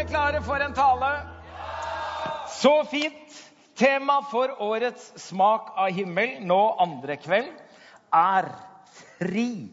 dere 0.00 0.08
klare 0.08 0.40
for 0.40 0.62
en 0.64 0.72
tale? 0.72 1.08
Så 2.48 2.84
fint! 2.88 3.36
Tema 3.76 4.20
for 4.28 4.52
årets 4.60 5.12
Smak 5.20 5.74
av 5.76 5.90
himmel 5.96 6.38
nå 6.44 6.58
andre 6.80 7.16
kveld 7.20 7.50
er 8.16 8.48
fri. 9.20 9.68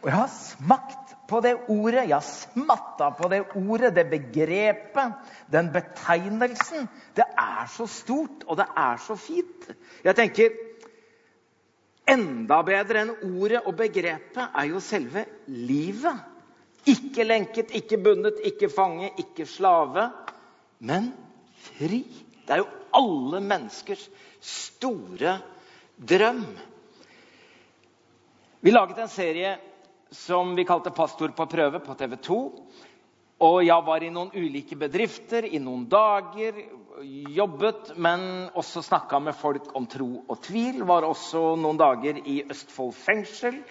Og 0.00 0.08
jeg 0.08 0.16
har 0.16 0.30
smakt 0.32 1.14
på 1.28 1.40
det 1.44 1.54
ordet, 1.68 2.06
jeg 2.08 2.14
har 2.14 2.24
smatta 2.24 3.10
på 3.16 3.28
det 3.32 3.42
ordet, 3.56 3.92
det 3.96 4.06
begrepet, 4.08 5.16
den 5.52 5.68
betegnelsen. 5.72 6.88
Det 7.16 7.24
er 7.24 7.68
så 7.72 7.86
stort, 7.88 8.44
og 8.48 8.56
det 8.60 8.66
er 8.76 9.00
så 9.04 9.16
fint. 9.20 9.68
Jeg 10.04 10.16
tenker 10.16 10.56
enda 12.08 12.60
bedre 12.66 13.04
enn 13.04 13.14
ordet 13.30 13.64
og 13.64 13.76
begrepet 13.80 14.44
er 14.44 14.72
jo 14.72 14.80
selve 14.84 15.24
livet. 15.48 16.16
Ikke 16.88 17.24
lenket, 17.26 17.74
ikke 17.76 17.98
bundet, 18.00 18.40
ikke 18.44 18.70
fange, 18.72 19.10
ikke 19.18 19.46
slave, 19.46 20.08
men 20.80 21.10
fri. 21.76 22.04
Det 22.46 22.56
er 22.56 22.62
jo 22.62 22.70
alle 22.96 23.40
menneskers 23.44 24.06
store 24.40 25.38
drøm. 26.08 26.44
Vi 28.60 28.72
laget 28.72 28.98
en 29.00 29.12
serie 29.12 29.56
som 30.12 30.56
vi 30.56 30.64
kalte 30.64 30.90
'Pastor 30.90 31.28
på 31.28 31.46
prøve' 31.46 31.84
på 31.84 31.94
TV 31.94 32.16
2. 32.16 32.40
Og 33.40 33.64
jeg 33.64 33.82
var 33.86 34.02
i 34.04 34.10
noen 34.12 34.30
ulike 34.36 34.76
bedrifter 34.76 35.46
i 35.48 35.58
noen 35.58 35.86
dager, 35.88 36.58
jobbet, 37.32 37.94
men 37.96 38.50
også 38.54 38.82
snakka 38.84 39.18
med 39.18 39.34
folk 39.34 39.70
om 39.76 39.86
tro 39.86 40.24
og 40.28 40.42
tvil. 40.44 40.82
Var 40.84 41.06
også 41.08 41.56
noen 41.56 41.78
dager 41.80 42.20
i 42.26 42.42
Østfold 42.50 42.92
fengsel. 42.92 43.62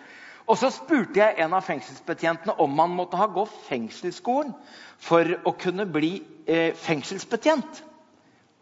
Og 0.50 0.58
så 0.58 0.72
spurte 0.74 1.20
jeg 1.22 1.44
en 1.44 1.54
av 1.54 1.66
fengselsbetjentene 1.66 2.56
om 2.64 2.72
man 2.74 2.96
måtte 2.98 3.20
ha 3.20 3.28
gått 3.30 3.54
fengselsskolen 3.68 4.56
for 4.98 5.36
å 5.46 5.54
kunne 5.62 5.86
bli 5.86 6.16
eh, 6.50 6.72
fengselsbetjent. 6.74 7.84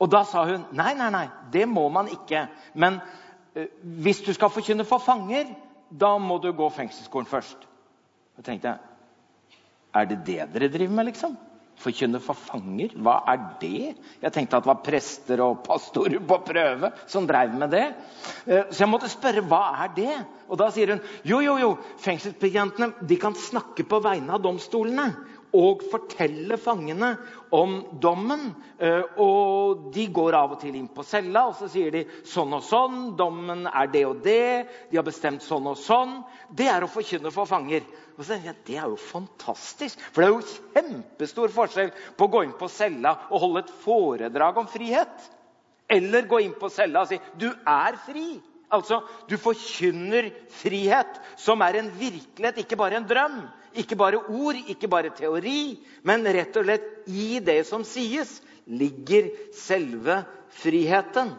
Og 0.04 0.12
da 0.12 0.26
sa 0.28 0.44
hun 0.50 0.68
nei, 0.78 0.92
nei, 1.00 1.08
nei, 1.14 1.26
det 1.54 1.64
må 1.72 1.88
man 1.94 2.12
ikke. 2.12 2.44
Men 2.76 3.00
eh, 3.56 3.72
hvis 4.04 4.20
du 4.26 4.34
skal 4.36 4.52
forkynne 4.52 4.86
for 4.88 5.00
fanger, 5.04 5.48
da 5.90 6.18
må 6.20 6.42
du 6.44 6.52
gå 6.52 6.68
fengselsskolen 6.76 7.30
først. 7.32 7.64
Da 8.36 8.44
tenkte 8.44 8.76
jeg 8.76 8.84
er 9.98 10.06
det 10.12 10.18
det 10.28 10.42
dere 10.54 10.70
driver 10.70 10.94
med, 10.94 11.08
liksom? 11.10 11.38
Forkynne 11.78 12.20
for 12.24 12.38
fanger? 12.38 12.96
Hva 13.06 13.20
er 13.30 13.42
det? 13.62 13.94
Jeg 14.24 14.34
tenkte 14.34 14.58
at 14.58 14.66
det 14.66 14.72
var 14.72 14.82
prester 14.86 15.44
og 15.46 15.60
pastorer 15.66 16.18
på 16.26 16.40
prøve 16.48 16.90
som 17.06 17.28
drev 17.30 17.54
med 17.54 17.70
det. 17.76 17.86
Eh, 18.48 18.66
så 18.72 18.84
jeg 18.84 18.90
måtte 18.90 19.12
spørre 19.12 19.46
hva 19.46 19.62
er 19.86 19.94
det 19.96 20.16
Og 20.48 20.58
da 20.58 20.70
sier 20.72 20.94
hun 20.94 21.02
jo, 21.28 21.42
jo, 21.44 21.58
jo, 21.60 21.72
fengselsbetjentene 22.00 23.06
de 23.08 23.18
kan 23.20 23.36
snakke 23.36 23.84
på 23.84 24.00
vegne 24.00 24.32
av 24.34 24.42
domstolene 24.46 25.10
og 25.56 25.84
fortelle 25.92 26.58
fangene 26.60 27.14
om 27.56 27.78
dommen. 28.02 28.50
Eh, 28.80 29.04
og 29.24 29.88
de 29.96 30.08
går 30.14 30.36
av 30.36 30.56
og 30.56 30.60
til 30.62 30.76
inn 30.76 30.90
på 30.92 31.06
cella 31.08 31.46
og 31.48 31.56
så 31.60 31.70
sier 31.72 31.94
de 31.94 32.04
sånn 32.28 32.56
og 32.58 32.66
sånn. 32.68 32.98
Dommen 33.20 33.68
er 33.70 33.92
det 33.94 34.04
og 34.10 34.20
det. 34.26 34.68
De 34.92 35.00
har 35.00 35.08
bestemt 35.08 35.46
sånn 35.46 35.70
og 35.72 35.80
sånn. 35.80 36.20
Det 36.52 36.68
er 36.72 36.84
å 36.84 36.92
forkynne 36.92 37.32
for 37.34 37.50
fanger. 37.50 37.88
Og 38.18 38.26
så 38.26 38.40
jeg, 38.42 38.56
Det 38.66 38.76
er 38.76 38.90
jo 38.90 39.00
fantastisk. 39.00 40.02
For 40.12 40.22
det 40.22 40.28
er 40.28 40.36
jo 40.36 40.60
kjempestor 40.76 41.54
forskjell 41.56 41.96
på 42.18 42.28
å 42.28 42.34
gå 42.36 42.44
inn 42.44 42.58
på 42.60 42.70
cella 42.72 43.16
og 43.30 43.42
holde 43.46 43.64
et 43.66 43.74
foredrag 43.86 44.58
om 44.58 44.68
frihet. 44.68 45.32
Eller 45.88 46.28
gå 46.28 46.42
inn 46.44 46.56
på 46.60 46.70
cella 46.70 47.06
og 47.06 47.08
si 47.08 47.20
'du 47.38 47.48
er 47.48 47.96
fri'. 48.06 48.42
Altså, 48.70 49.02
Du 49.30 49.38
forkynner 49.38 50.32
frihet, 50.50 51.22
som 51.38 51.62
er 51.62 51.80
en 51.80 51.92
virkelighet, 52.00 52.58
ikke 52.58 52.76
bare 52.76 52.98
en 52.98 53.08
drøm. 53.08 53.48
Ikke 53.78 53.98
bare 54.00 54.20
ord, 54.26 54.58
ikke 54.70 54.90
bare 54.90 55.14
teori, 55.16 55.78
men 56.08 56.26
rett 56.26 56.56
og 56.58 56.66
slett 56.66 57.10
i 57.14 57.38
det 57.44 57.62
som 57.68 57.84
sies, 57.86 58.40
ligger 58.68 59.30
selve 59.56 60.24
friheten. 60.60 61.32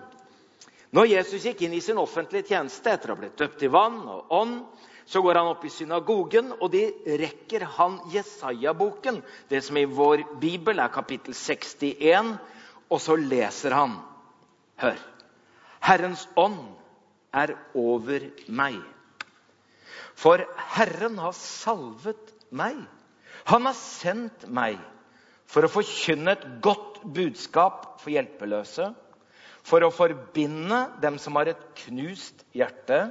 Når 0.95 1.11
Jesus 1.11 1.45
gikk 1.45 1.67
inn 1.67 1.75
i 1.77 1.83
sin 1.85 1.99
offentlige 2.01 2.55
tjeneste 2.55 2.95
etter 2.95 3.11
å 3.11 3.17
ha 3.17 3.21
blitt 3.21 3.37
døpt 3.41 3.65
i 3.67 3.73
vann 3.73 3.99
og 4.09 4.33
ånd, 4.33 4.61
så 5.09 5.21
går 5.25 5.41
han 5.41 5.51
opp 5.51 5.65
i 5.65 5.73
synagogen, 5.73 6.51
og 6.61 6.71
de 6.73 6.85
rekker 7.21 7.65
han 7.79 7.97
Jesaja-boken, 8.13 9.23
det 9.49 9.63
som 9.65 9.77
i 9.81 9.87
vår 9.89 10.25
bibel 10.41 10.81
er 10.81 10.93
kapittel 10.93 11.37
61, 11.37 12.35
og 12.93 13.01
så 13.01 13.17
leser 13.17 13.77
han. 13.77 13.97
Hør. 14.81 15.01
Herrens 15.85 16.27
ånd 16.37 16.61
er 17.33 17.55
over 17.77 18.29
meg. 18.49 18.81
For 20.19 20.43
Herren 20.75 21.19
har 21.23 21.35
salvet 21.37 22.33
meg. 22.51 22.79
Han 23.49 23.69
har 23.69 23.77
sendt 23.79 24.47
meg 24.53 24.79
for 25.49 25.65
å 25.65 25.71
forkynne 25.73 26.35
et 26.37 26.47
godt 26.65 27.01
budskap 27.17 27.95
for 28.03 28.13
hjelpeløse, 28.13 28.91
for 29.65 29.85
å 29.87 29.93
forbinde 29.93 30.83
dem 31.03 31.17
som 31.21 31.39
har 31.39 31.51
et 31.53 31.63
knust 31.85 32.45
hjerte, 32.57 33.07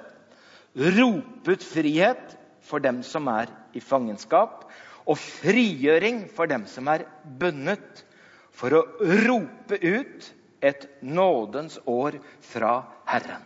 rope 0.77 1.55
ut 1.55 1.65
frihet 1.65 2.35
for 2.67 2.83
dem 2.83 3.01
som 3.05 3.29
er 3.31 3.49
i 3.77 3.81
fangenskap, 3.81 4.67
og 5.07 5.17
frigjøring 5.21 6.25
for 6.35 6.49
dem 6.51 6.65
som 6.69 6.89
er 6.91 7.07
bundet, 7.39 8.03
for 8.57 8.73
å 8.73 8.83
rope 9.25 9.77
ut 9.81 10.31
et 10.65 10.87
nådens 11.05 11.77
år 11.87 12.17
fra 12.43 12.81
Herren. 13.07 13.43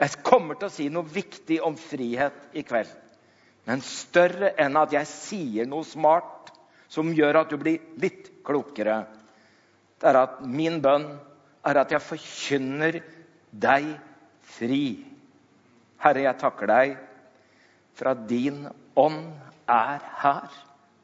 Jeg 0.00 0.22
kommer 0.26 0.58
til 0.58 0.68
å 0.68 0.74
si 0.74 0.88
noe 0.90 1.06
viktig 1.06 1.60
om 1.64 1.76
frihet 1.78 2.56
i 2.56 2.64
kveld. 2.66 2.90
Men 3.64 3.80
større 3.84 4.52
enn 4.60 4.76
at 4.76 4.92
jeg 4.92 5.08
sier 5.08 5.68
noe 5.70 5.86
smart 5.88 6.50
som 6.92 7.12
gjør 7.16 7.40
at 7.40 7.52
du 7.52 7.56
blir 7.60 7.80
litt 8.00 8.28
klokere, 8.44 9.04
det 10.00 10.10
er 10.10 10.18
at 10.20 10.40
min 10.44 10.80
bønn 10.84 11.06
er 11.64 11.80
at 11.80 11.94
jeg 11.94 12.04
forkynner 12.04 12.98
deg 13.50 13.86
fri. 14.54 14.84
Herre, 16.04 16.26
jeg 16.26 16.40
takker 16.42 16.68
deg 16.68 16.96
for 17.96 18.10
at 18.12 18.26
din 18.28 18.66
ånd 19.00 19.30
er 19.70 20.02
her 20.20 20.58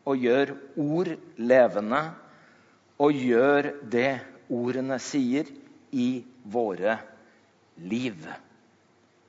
og 0.04 0.20
gjør 0.20 0.52
ord 0.82 1.14
levende, 1.40 2.02
og 3.00 3.16
gjør 3.16 3.70
det 3.88 4.18
ordene 4.52 4.98
sier, 5.00 5.48
i 5.90 6.22
våre 6.46 7.00
liv. 7.82 8.28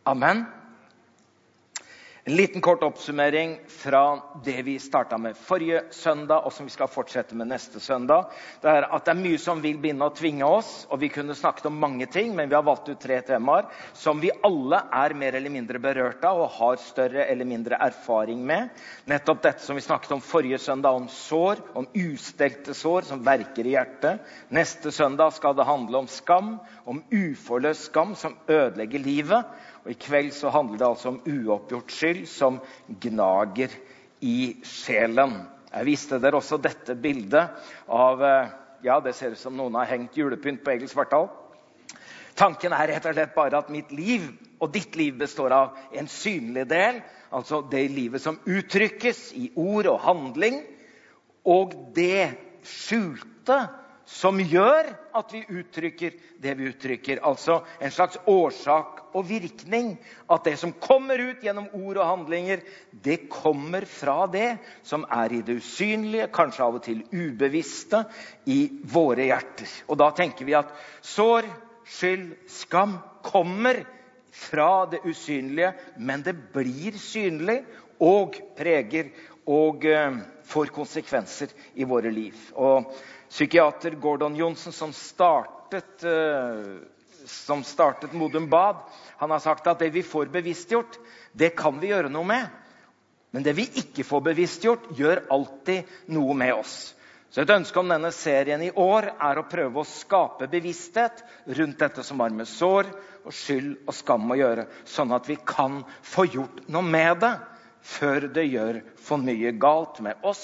Amen. 0.04 0.46
En 2.24 2.36
liten 2.36 2.62
kort 2.62 2.84
oppsummering 2.84 3.60
fra 3.68 4.22
det 4.46 4.62
vi 4.62 4.80
starta 4.80 5.18
med 5.18 5.38
forrige 5.38 5.82
søndag, 5.90 6.46
og 6.46 6.54
som 6.54 6.68
vi 6.68 6.74
skal 6.74 6.90
fortsette 6.90 7.34
med 7.38 7.50
neste 7.50 7.80
søndag. 7.82 8.28
Det 8.62 8.70
er 8.70 8.86
at 8.86 9.08
det 9.08 9.14
er 9.16 9.22
mye 9.24 9.40
som 9.42 9.62
vil 9.62 9.80
begynne 9.82 10.06
å 10.06 10.14
tvinge 10.14 10.46
oss, 10.46 10.70
og 10.94 11.02
vi 11.02 11.10
kunne 11.10 11.34
snakket 11.38 11.66
om 11.72 11.80
mange 11.82 12.06
ting, 12.14 12.36
men 12.38 12.50
vi 12.50 12.54
har 12.54 12.66
valgt 12.66 12.92
ut 12.92 13.02
tre 13.02 13.18
temaer 13.26 13.66
som 13.98 14.22
vi 14.22 14.30
alle 14.46 14.84
er 15.02 15.16
mer 15.18 15.38
eller 15.40 15.54
mindre 15.54 15.82
berørt 15.82 16.22
av 16.30 16.44
og 16.44 16.54
har 16.60 16.78
større 16.84 17.26
eller 17.26 17.50
mindre 17.50 17.82
erfaring 17.82 18.46
med. 18.46 18.70
Nettopp 19.10 19.42
dette 19.42 19.66
som 19.66 19.78
vi 19.78 19.86
snakket 19.86 20.14
om 20.14 20.22
forrige 20.22 20.62
søndag, 20.62 21.02
om 21.02 21.10
sår, 21.10 21.66
om 21.74 21.90
ustelte 21.94 22.78
sår 22.78 23.10
som 23.10 23.26
verker 23.26 23.66
i 23.66 23.74
hjertet. 23.74 24.22
Neste 24.54 24.94
søndag 24.94 25.34
skal 25.38 25.58
det 25.58 25.66
handle 25.70 26.06
om 26.06 26.10
skam, 26.10 26.56
om 26.86 27.02
uforløst 27.10 27.90
skam 27.90 28.14
som 28.14 28.38
ødelegger 28.46 29.02
livet. 29.02 29.70
Og 29.82 29.94
I 29.94 29.98
kveld 29.98 30.34
så 30.38 30.52
handler 30.54 30.78
det 30.78 30.88
altså 30.88 31.12
om 31.14 31.22
uoppgjort 31.26 31.94
skyld 31.94 32.26
som 32.30 32.60
gnager 33.02 33.74
i 34.22 34.56
sjelen. 34.68 35.40
Jeg 35.72 35.88
viste 35.88 36.20
dere 36.22 36.38
også 36.38 36.60
dette 36.62 36.96
bildet 37.00 37.70
av 37.90 38.22
eh, 38.26 38.52
ja, 38.86 39.00
Det 39.00 39.14
ser 39.16 39.34
ut 39.34 39.42
som 39.42 39.56
noen 39.58 39.78
har 39.78 39.90
hengt 39.90 40.18
julepynt 40.18 40.64
på 40.66 40.74
Egil 40.74 40.90
Svartdal. 40.90 41.30
Tanken 42.38 42.74
er 42.74 42.90
rett 42.90 43.06
og 43.06 43.14
slett 43.14 43.36
bare 43.36 43.60
at 43.62 43.70
mitt 43.74 43.92
liv 43.94 44.24
og 44.62 44.72
ditt 44.74 44.96
liv 44.98 45.18
består 45.20 45.54
av 45.54 45.78
en 45.98 46.08
synlig 46.10 46.68
del, 46.70 47.02
altså 47.34 47.62
det 47.70 47.84
livet 47.94 48.22
som 48.24 48.40
uttrykkes 48.46 49.32
i 49.38 49.52
ord 49.60 49.90
og 49.90 50.02
handling, 50.06 50.62
og 51.46 51.74
det 51.96 52.32
skjulte 52.66 53.58
som 54.06 54.40
gjør 54.40 54.90
at 55.18 55.34
vi 55.34 55.44
uttrykker 55.48 56.16
det 56.42 56.56
vi 56.58 56.70
uttrykker. 56.72 57.22
Altså 57.24 57.62
en 57.80 57.94
slags 57.94 58.18
årsak 58.30 59.16
og 59.16 59.28
virkning. 59.30 59.94
At 60.32 60.46
det 60.48 60.58
som 60.60 60.74
kommer 60.82 61.22
ut 61.22 61.44
gjennom 61.44 61.70
ord 61.78 62.00
og 62.02 62.08
handlinger, 62.08 62.64
det 62.92 63.30
kommer 63.32 63.86
fra 63.86 64.26
det 64.32 64.58
som 64.88 65.06
er 65.10 65.38
i 65.38 65.42
det 65.46 65.60
usynlige, 65.62 66.32
kanskje 66.34 66.66
av 66.66 66.80
og 66.80 66.86
til 66.86 67.04
ubevisste, 67.12 68.04
i 68.46 68.62
våre 68.94 69.30
hjerter. 69.30 69.70
Og 69.88 70.00
da 70.02 70.12
tenker 70.18 70.48
vi 70.48 70.58
at 70.58 70.72
sår, 71.06 71.48
skyld, 71.86 72.30
skam 72.50 72.98
kommer 73.26 73.84
fra 74.32 74.86
det 74.90 75.04
usynlige, 75.06 75.74
men 76.00 76.24
det 76.24 76.38
blir 76.54 76.96
synlig 76.98 77.62
og 78.02 78.38
preger 78.58 79.12
og 79.52 79.84
uh, 79.86 80.22
får 80.48 80.72
konsekvenser 80.74 81.52
i 81.76 81.86
våre 81.88 82.12
liv. 82.14 82.38
Og 82.56 82.94
psykiater 83.32 83.96
Gordon 84.02 84.36
Johnsen, 84.36 84.76
som 84.76 84.94
startet, 84.94 86.04
uh, 86.04 86.84
som 87.26 87.64
startet 87.64 88.14
Modum 88.14 88.50
Bad, 88.50 88.76
han 89.18 89.32
har 89.32 89.40
sagt 89.40 89.68
at 89.72 89.80
det 89.80 89.92
vi 89.96 90.04
får 90.04 90.32
bevisstgjort, 90.34 91.00
det 91.32 91.54
kan 91.56 91.80
vi 91.80 91.94
gjøre 91.94 92.12
noe 92.12 92.28
med. 92.28 92.50
Men 93.32 93.46
det 93.46 93.54
vi 93.56 93.70
ikke 93.80 94.04
får 94.04 94.26
bevisstgjort, 94.26 94.90
gjør 95.00 95.24
alltid 95.32 95.88
noe 96.12 96.36
med 96.36 96.54
oss. 96.60 96.96
Så 97.32 97.46
Et 97.46 97.54
ønske 97.54 97.80
om 97.80 97.88
denne 97.88 98.10
serien 98.12 98.60
i 98.60 98.74
år 98.76 99.08
er 99.14 99.40
å 99.40 99.48
prøve 99.48 99.80
å 99.80 99.88
skape 99.88 100.50
bevissthet 100.52 101.22
rundt 101.56 101.80
dette 101.80 102.04
som 102.04 102.20
har 102.20 102.34
med 102.36 102.50
sår 102.50 102.90
og 103.24 103.32
skyld 103.32 103.86
og 103.86 103.96
skam 103.96 104.34
å 104.34 104.36
gjøre, 104.36 104.66
sånn 104.84 105.16
at 105.16 105.30
vi 105.32 105.38
kan 105.40 105.80
få 106.04 106.26
gjort 106.28 106.60
noe 106.68 106.84
med 106.84 107.22
det 107.24 107.32
før 107.94 108.28
det 108.36 108.44
gjør 108.50 108.82
for 109.00 109.24
mye 109.24 109.56
galt 109.56 110.04
med 110.04 110.28
oss 110.28 110.44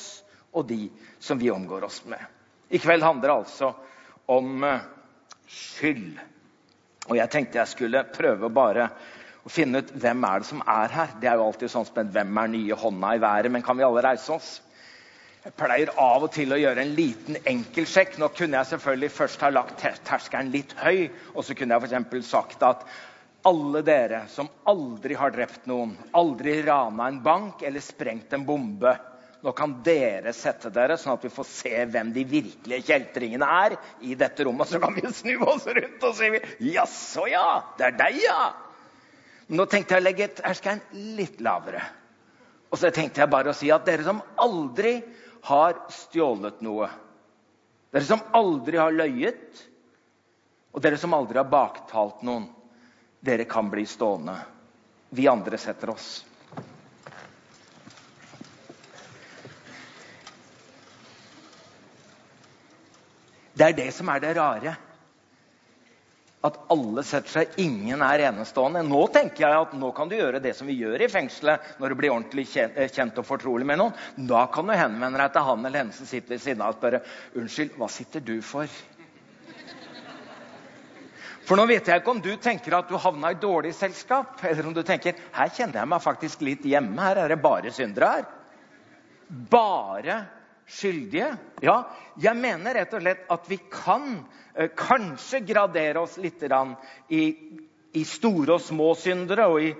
og 0.55 0.69
de 0.71 0.87
som 1.19 1.35
vi 1.41 1.51
omgår 1.51 1.83
oss 1.89 1.99
med. 2.07 2.23
I 2.69 2.79
kveld 2.83 3.03
handler 3.03 3.29
det 3.29 3.35
altså 3.35 3.73
om 4.27 4.63
eh, 4.67 4.87
skyld. 5.47 6.19
Og 7.07 7.15
jeg 7.15 7.31
tenkte 7.31 7.61
jeg 7.61 7.71
skulle 7.71 8.03
prøve 8.11 8.49
bare 8.51 8.89
å 9.47 9.51
finne 9.51 9.79
ut 9.79 9.93
hvem 9.95 10.25
er 10.27 10.43
det 10.43 10.49
som 10.49 10.63
er 10.67 10.91
her. 10.91 11.13
Det 11.21 11.29
er 11.31 11.39
jo 11.39 11.47
alltid 11.47 11.71
sånn 11.71 11.87
som 11.87 12.13
hvem 12.15 12.39
er 12.43 12.51
nye 12.51 12.79
hånda 12.79 13.13
i 13.15 13.21
været, 13.23 13.51
men 13.53 13.63
kan 13.63 13.79
vi 13.79 13.85
alle 13.87 14.03
reise 14.03 14.33
oss? 14.35 14.49
Jeg 15.45 15.55
pleier 15.55 15.93
av 16.03 16.25
og 16.25 16.31
til 16.35 16.51
å 16.51 16.59
gjøre 16.59 16.83
en 16.83 16.95
liten 16.97 17.37
enkeltsjekk. 17.47 18.17
Nå 18.19 18.27
kunne 18.35 18.59
jeg 18.59 18.73
selvfølgelig 18.73 19.13
først 19.15 19.45
ha 19.45 19.51
lagt 19.53 19.85
terskelen 20.09 20.51
litt 20.51 20.73
høy, 20.81 21.05
og 21.31 21.45
så 21.47 21.55
kunne 21.55 21.77
jeg 21.77 21.87
f.eks. 21.87 22.27
sagt 22.27 22.65
at 22.67 22.83
alle 23.47 23.79
dere 23.87 24.25
som 24.27 24.49
aldri 24.67 25.15
har 25.15 25.31
drept 25.31 25.69
noen, 25.71 25.93
aldri 26.19 26.57
rana 26.67 27.07
en 27.07 27.21
bank 27.23 27.63
eller 27.63 27.85
sprengt 27.85 28.35
en 28.35 28.43
bombe 28.43 28.91
Nå 29.45 29.51
kan 29.53 29.75
dere 29.85 30.33
sette 30.33 30.71
dere, 30.73 30.95
sånn 30.97 31.13
at 31.13 31.25
vi 31.27 31.29
får 31.29 31.45
se 31.49 31.83
hvem 31.93 32.09
de 32.15 32.23
virkelige 32.25 32.87
kjeltringene 32.87 33.49
er 33.65 33.75
i 34.01 34.15
dette 34.17 34.47
rommet. 34.47 34.71
Så 34.71 34.81
kan 34.81 34.95
vi 34.97 35.05
snu 35.13 35.35
oss 35.45 35.67
rundt 35.67 36.07
og 36.07 36.15
si 36.17 36.31
Jaså, 36.73 37.27
ja. 37.29 37.45
Det 37.77 37.91
er 37.91 37.99
deg, 37.99 38.17
ja. 38.25 38.41
Nå 39.53 39.67
tenkte 39.69 39.95
jeg 39.95 40.03
å 40.03 40.07
legge 40.07 40.29
terskelen 40.41 40.81
litt 41.17 41.39
lavere. 41.43 41.83
Og 42.67 42.81
så 42.81 42.89
tenkte 42.91 43.21
jeg 43.21 43.31
bare 43.31 43.53
å 43.53 43.55
si 43.55 43.69
at 43.71 43.85
dere 43.87 44.03
som 44.03 44.19
aldri 44.41 44.97
har 45.47 45.77
stjålet 45.93 46.59
noe. 46.65 46.89
Dere 47.93 48.03
som 48.09 48.25
aldri 48.35 48.81
har 48.81 48.91
løyet, 48.91 49.61
og 50.75 50.83
dere 50.83 50.99
som 50.99 51.13
aldri 51.15 51.39
har 51.39 51.47
baktalt 51.49 52.25
noen. 52.27 52.49
Dere 53.23 53.47
kan 53.49 53.69
bli 53.71 53.85
stående. 53.87 54.35
Vi 55.09 55.29
andre 55.31 55.57
setter 55.57 55.93
oss. 55.93 56.25
Det 63.57 63.71
er 63.71 63.77
det 63.77 63.89
som 63.95 64.09
er 64.13 64.21
det 64.21 64.35
rare 64.37 64.75
at 66.45 66.57
alle 66.71 67.03
setter 67.05 67.33
seg. 67.33 67.55
Ingen 67.61 68.03
er 68.05 68.27
enestående. 68.29 68.83
Nå 68.85 69.01
tenker 69.13 69.43
jeg 69.43 69.63
at 69.65 69.73
nå 69.77 69.89
kan 69.95 70.09
du 70.09 70.17
gjøre 70.17 70.41
det 70.43 70.53
som 70.57 70.69
vi 70.69 70.77
gjør 70.79 71.03
i 71.03 71.09
fengselet 71.11 71.79
når 71.81 71.93
du 71.93 71.99
blir 71.99 72.13
ordentlig 72.13 72.45
eh, 72.61 72.91
kjent 72.93 73.17
og 73.17 73.27
fortrolig 73.27 73.67
med 73.67 73.81
noen. 73.81 73.95
Da 74.29 74.45
kan 74.53 74.69
du 74.69 74.75
henvende 74.77 75.19
deg 75.23 75.33
til 75.33 75.47
han 75.49 75.65
eller 75.65 75.83
henne 75.83 75.97
som 75.97 76.09
sitter 76.09 76.35
ved 76.35 76.43
siden 76.43 76.63
av 76.63 76.75
og 76.75 76.79
spørre 76.79 77.01
unnskyld, 77.41 77.73
hva 77.79 77.89
sitter 77.91 78.23
du 78.23 78.37
for? 78.45 78.77
For 81.47 81.55
nå 81.55 81.63
vet 81.69 81.87
jeg 81.87 82.01
ikke 82.01 82.11
om 82.11 82.19
du 82.23 82.33
tenker 82.43 82.75
at 82.75 82.89
du 82.91 82.97
havna 82.99 83.31
i 83.31 83.39
dårlig 83.39 83.71
selskap, 83.75 84.35
eller 84.43 84.67
om 84.67 84.73
du 84.75 84.81
tenker 84.83 85.15
her 85.31 85.51
kjenner 85.55 85.79
jeg 85.79 85.89
meg 85.93 86.03
faktisk 86.03 86.43
litt 86.43 86.65
hjemme. 86.67 86.99
Her 86.99 87.23
er 87.23 87.31
det 87.31 87.39
bare 87.39 87.71
syndere 87.71 88.09
her. 88.17 88.25
Bare 89.51 90.17
skyldige? 90.67 91.31
Ja, 91.63 91.77
jeg 92.19 92.37
mener 92.39 92.75
rett 92.77 92.93
og 92.95 93.03
slett 93.03 93.25
at 93.33 93.47
vi 93.49 93.59
kan 93.71 94.19
eh, 94.53 94.69
kanskje 94.75 95.43
gradere 95.47 96.03
oss 96.03 96.17
litt 96.21 96.43
i, 96.43 97.23
i, 97.93 98.03
store 98.03 98.57
og 98.57 98.63
små 98.63 98.93
syndere 98.99 99.47
og 99.47 99.61
i 99.63 99.73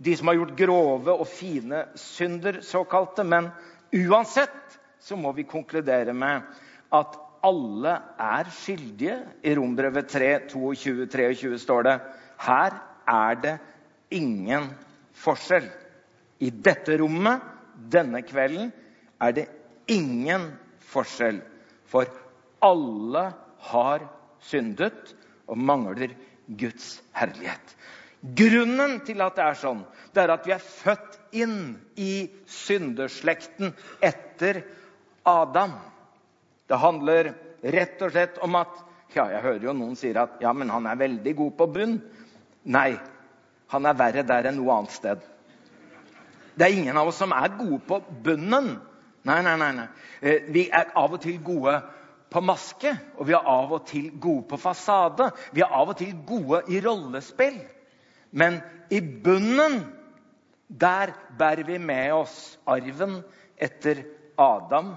de 0.00 0.16
som 0.16 0.30
har 0.30 0.38
gjort 0.40 0.56
grove 0.56 1.12
og 1.12 1.28
fine 1.28 1.84
synder, 1.98 2.62
såkalte. 2.64 3.24
Men 3.24 3.50
uansett 3.92 4.78
så 5.00 5.16
må 5.16 5.32
vi 5.36 5.48
konkludere 5.48 6.14
med 6.16 6.48
at 6.96 7.18
alle 7.44 7.92
er 8.20 8.48
skyldige. 8.52 9.18
I 9.44 9.54
Rombrevet 9.56 10.08
3, 10.08 10.32
22, 10.52 11.06
23 11.12 11.60
står 11.60 11.86
det 11.88 11.98
her 12.40 12.76
er 13.10 13.40
det 13.44 13.56
ingen 14.16 14.70
forskjell. 15.20 15.68
I 16.40 16.48
dette 16.50 16.96
rommet 17.00 17.44
denne 17.92 18.22
kvelden 18.24 18.70
er 19.20 19.34
det 19.36 19.48
ingen 19.90 20.50
forskjell, 20.90 21.40
for 21.90 22.08
alle 22.64 23.24
har 23.70 24.06
syndet 24.44 25.14
og 25.50 25.58
mangler 25.58 26.14
Guds 26.58 27.00
herlighet. 27.16 27.76
Grunnen 28.20 28.98
til 29.06 29.22
at 29.24 29.38
det 29.38 29.46
er 29.46 29.58
sånn, 29.58 29.80
det 30.12 30.22
er 30.22 30.34
at 30.34 30.46
vi 30.46 30.54
er 30.54 30.64
født 30.64 31.16
inn 31.40 31.60
i 32.00 32.28
syndeslekten 32.50 33.72
etter 34.04 34.62
Adam. 35.28 35.72
Det 36.68 36.78
handler 36.78 37.32
rett 37.74 38.02
og 38.04 38.12
slett 38.14 38.40
om 38.44 38.60
at 38.60 38.86
ja, 39.10 39.24
Jeg 39.26 39.42
hører 39.42 39.64
jo 39.64 39.72
noen 39.74 39.96
sier 39.98 40.20
at 40.22 40.36
ja, 40.38 40.52
men 40.54 40.68
han 40.70 40.84
er 40.86 40.98
veldig 41.00 41.32
god 41.34 41.54
på 41.58 41.66
bunn. 41.74 41.96
Nei, 42.70 42.92
han 43.72 43.86
er 43.88 43.96
verre 43.98 44.22
der 44.22 44.46
enn 44.46 44.60
noe 44.60 44.76
annet 44.76 44.94
sted. 44.94 45.24
Det 46.54 46.66
er 46.68 46.76
ingen 46.76 46.98
av 47.00 47.10
oss 47.10 47.18
som 47.18 47.34
er 47.34 47.50
gode 47.56 47.80
på 47.88 47.98
bunnen. 48.22 48.76
Nei, 49.28 49.42
nei, 49.42 49.56
nei. 49.60 49.72
nei. 49.76 49.88
Eh, 50.20 50.46
vi 50.48 50.68
er 50.72 50.92
av 50.96 51.16
og 51.16 51.20
til 51.22 51.40
gode 51.44 51.74
på 52.30 52.40
maske, 52.44 52.92
og 53.18 53.26
vi 53.28 53.34
er 53.36 53.48
av 53.52 53.72
og 53.74 53.84
til 53.90 54.10
gode 54.22 54.46
på 54.48 54.58
fasade. 54.60 55.30
Vi 55.52 55.64
er 55.64 55.74
av 55.76 55.92
og 55.92 55.98
til 56.00 56.14
gode 56.26 56.62
i 56.70 56.80
rollespill. 56.84 57.58
Men 58.30 58.60
i 58.90 59.00
bunnen, 59.00 59.82
der 60.68 61.12
bærer 61.38 61.66
vi 61.66 61.78
med 61.82 62.14
oss 62.14 62.58
arven 62.70 63.20
etter 63.60 64.04
Adam, 64.40 64.94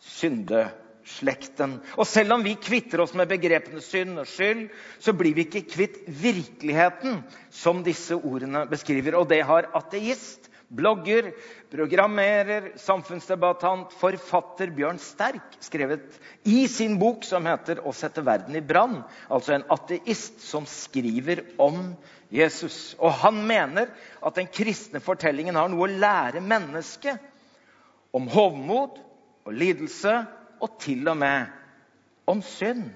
syndeslekten. 0.00 1.80
Og 1.98 2.06
selv 2.06 2.36
om 2.36 2.44
vi 2.46 2.54
kvitter 2.60 3.02
oss 3.02 3.14
med 3.18 3.28
begrepene 3.28 3.82
synd 3.84 4.22
og 4.22 4.30
skyld, 4.30 4.68
så 5.02 5.12
blir 5.18 5.34
vi 5.34 5.48
ikke 5.48 5.66
kvitt 5.72 5.98
virkeligheten 6.06 7.24
som 7.50 7.82
disse 7.84 8.16
ordene 8.16 8.64
beskriver. 8.70 9.18
Og 9.18 9.28
det 9.32 9.42
har 9.48 9.68
ateist 9.76 10.46
blogger, 10.68 11.30
programmerer, 11.70 12.72
samfunnsdebattant, 12.80 13.92
forfatter 14.00 14.72
Bjørn 14.74 14.98
Sterk 15.02 15.56
skrevet 15.62 16.18
i 16.48 16.66
sin 16.70 16.98
bok 16.98 17.24
som 17.24 17.46
heter 17.46 17.80
'Å 17.82 17.94
sette 17.94 18.24
verden 18.24 18.56
i 18.56 18.60
brann'. 18.60 19.04
Altså 19.30 19.54
en 19.54 19.66
ateist 19.70 20.40
som 20.40 20.66
skriver 20.66 21.44
om 21.58 21.94
Jesus. 22.30 22.96
Og 22.98 23.12
han 23.12 23.46
mener 23.46 23.88
at 24.22 24.34
den 24.34 24.46
kristne 24.46 25.00
fortellingen 25.00 25.54
har 25.54 25.68
noe 25.68 25.86
å 25.86 25.98
lære 25.98 26.40
mennesket 26.40 27.18
om 28.12 28.28
hovmod 28.28 28.98
og 29.46 29.52
lidelse, 29.52 30.26
og 30.60 30.78
til 30.80 31.08
og 31.08 31.16
med 31.16 31.46
om 32.26 32.42
synd. 32.42 32.90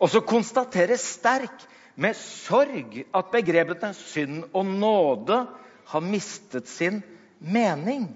Og 0.00 0.10
så 0.10 0.20
konstaterer 0.20 0.98
Sterk 0.98 1.62
med 1.96 2.16
sorg 2.16 3.04
at 3.14 3.30
begrepene 3.30 3.94
synd 3.94 4.44
og 4.52 4.66
nåde 4.66 5.46
har 5.86 6.04
mistet 6.04 6.68
sin 6.70 7.02
mening. 7.38 8.08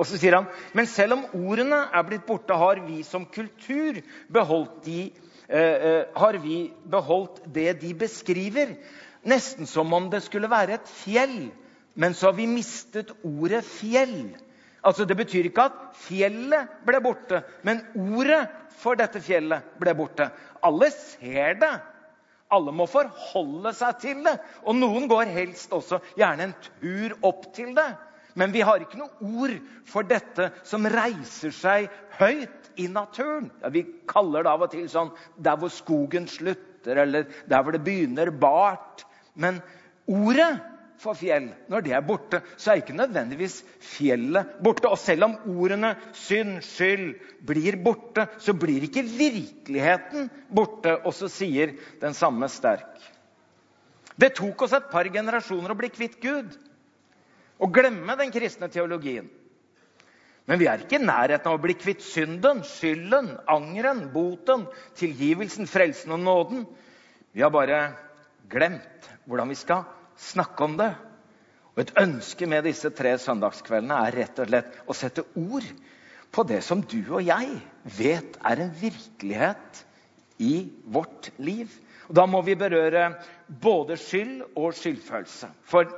Og 0.00 0.08
så 0.08 0.16
sier 0.16 0.38
han 0.38 0.48
men 0.76 0.88
selv 0.88 1.18
om 1.18 1.26
ordene 1.36 1.82
er 1.92 2.06
blitt 2.08 2.26
borte, 2.28 2.56
har 2.56 2.80
vi 2.86 3.02
som 3.04 3.26
kultur 3.28 4.00
beholdt, 4.32 4.84
de, 4.86 5.12
eh, 5.48 5.58
eh, 5.58 6.04
har 6.16 6.38
vi 6.40 6.72
beholdt 6.84 7.42
det 7.52 7.80
de 7.82 7.94
beskriver. 7.94 8.76
Nesten 9.24 9.68
som 9.68 9.92
om 9.92 10.08
det 10.10 10.22
skulle 10.24 10.48
være 10.50 10.78
et 10.78 10.88
fjell. 11.02 11.50
Men 11.94 12.14
så 12.14 12.30
har 12.30 12.32
vi 12.38 12.46
mistet 12.46 13.10
ordet 13.22 13.64
'fjell'. 13.64 14.36
Altså, 14.84 15.04
Det 15.04 15.16
betyr 15.16 15.44
ikke 15.44 15.62
at 15.68 15.72
fjellet 15.92 16.68
ble 16.86 17.00
borte, 17.04 17.42
men 17.62 17.82
ordet 17.94 18.48
for 18.80 18.94
dette 18.96 19.20
fjellet 19.20 19.62
ble 19.80 19.94
borte. 19.94 20.30
Alle 20.64 20.90
ser 20.90 21.58
det, 21.60 21.72
alle 22.54 22.74
må 22.74 22.86
forholde 22.90 23.72
seg 23.76 23.98
til 24.02 24.22
det. 24.26 24.36
Og 24.66 24.76
noen 24.78 25.08
går 25.10 25.30
helst 25.34 25.72
også 25.76 26.00
gjerne 26.18 26.48
en 26.48 26.56
tur 26.66 27.16
opp 27.26 27.50
til 27.56 27.74
det. 27.76 27.90
Men 28.38 28.52
vi 28.54 28.62
har 28.62 28.82
ikke 28.82 29.00
noe 29.00 29.30
ord 29.42 29.56
for 29.88 30.06
dette 30.06 30.50
som 30.66 30.86
reiser 30.86 31.54
seg 31.54 31.88
høyt 32.20 32.70
i 32.80 32.86
naturen. 32.90 33.50
Ja, 33.62 33.72
vi 33.74 33.84
kaller 34.08 34.46
det 34.46 34.52
av 34.52 34.66
og 34.66 34.72
til 34.72 34.86
sånn 34.90 35.10
der 35.36 35.58
hvor 35.60 35.72
skogen 35.74 36.28
slutter, 36.30 37.02
eller 37.02 37.26
der 37.50 37.64
hvor 37.64 37.74
det 37.74 37.82
begynner 37.84 38.30
bart. 38.30 39.04
Men 39.34 39.58
ordet 40.10 40.52
for 41.00 41.16
fjell. 41.16 41.48
Når 41.72 41.84
det 41.84 41.94
er 41.96 42.04
borte, 42.04 42.42
så 42.60 42.72
er 42.72 42.82
ikke 42.82 42.96
nødvendigvis 42.98 43.60
fjellet 43.94 44.56
borte. 44.64 44.90
Og 44.90 44.98
selv 45.00 45.26
om 45.26 45.36
ordene 45.48 45.94
synd, 46.16 46.58
skyld 46.64 47.14
blir 47.48 47.78
borte, 47.84 48.26
så 48.38 48.54
blir 48.56 48.84
ikke 48.86 49.06
virkeligheten 49.08 50.28
borte. 50.52 50.98
Og 51.04 51.14
så 51.16 51.30
sier 51.32 51.74
den 52.02 52.16
samme 52.16 52.48
sterk. 52.52 53.00
Det 54.20 54.34
tok 54.36 54.66
oss 54.66 54.76
et 54.76 54.90
par 54.92 55.08
generasjoner 55.08 55.72
å 55.72 55.78
bli 55.78 55.88
kvitt 55.92 56.18
Gud 56.20 56.52
og 57.60 57.72
glemme 57.76 58.16
den 58.20 58.32
kristne 58.32 58.68
teologien. 58.72 59.28
Men 60.48 60.58
vi 60.60 60.66
er 60.68 60.82
ikke 60.82 60.98
i 60.98 61.04
nærheten 61.04 61.46
av 61.46 61.56
å 61.56 61.62
bli 61.62 61.76
kvitt 61.78 62.02
synden, 62.04 62.62
skylden, 62.66 63.30
angeren, 63.48 64.06
boten, 64.12 64.66
tilgivelsen, 64.98 65.68
frelsen 65.68 66.12
og 66.16 66.20
nåden. 66.24 66.64
Vi 67.36 67.44
har 67.44 67.52
bare 67.54 67.80
glemt 68.50 69.08
hvordan 69.28 69.52
vi 69.52 69.58
skal 69.60 69.84
snakke 70.20 70.66
om 70.66 70.76
det. 70.80 70.92
Og 71.74 71.84
Et 71.84 71.92
ønske 72.02 72.48
med 72.50 72.66
disse 72.66 72.90
tre 72.92 73.14
søndagskveldene 73.18 74.00
er 74.06 74.16
rett 74.22 74.40
og 74.42 74.50
slett 74.50 74.80
å 74.86 74.96
sette 74.96 75.24
ord 75.38 75.66
på 76.30 76.44
det 76.46 76.60
som 76.66 76.82
du 76.82 76.98
og 77.02 77.22
jeg 77.26 77.54
vet 77.96 78.36
er 78.46 78.62
en 78.62 78.74
virkelighet 78.80 79.84
i 80.42 80.70
vårt 80.84 81.30
liv. 81.42 81.70
Og 82.08 82.16
da 82.18 82.26
må 82.26 82.42
vi 82.46 82.58
berøre 82.58 83.12
både 83.62 83.96
skyld 84.00 84.42
og 84.58 84.74
skyldfølelse. 84.78 85.50
For 85.62 85.90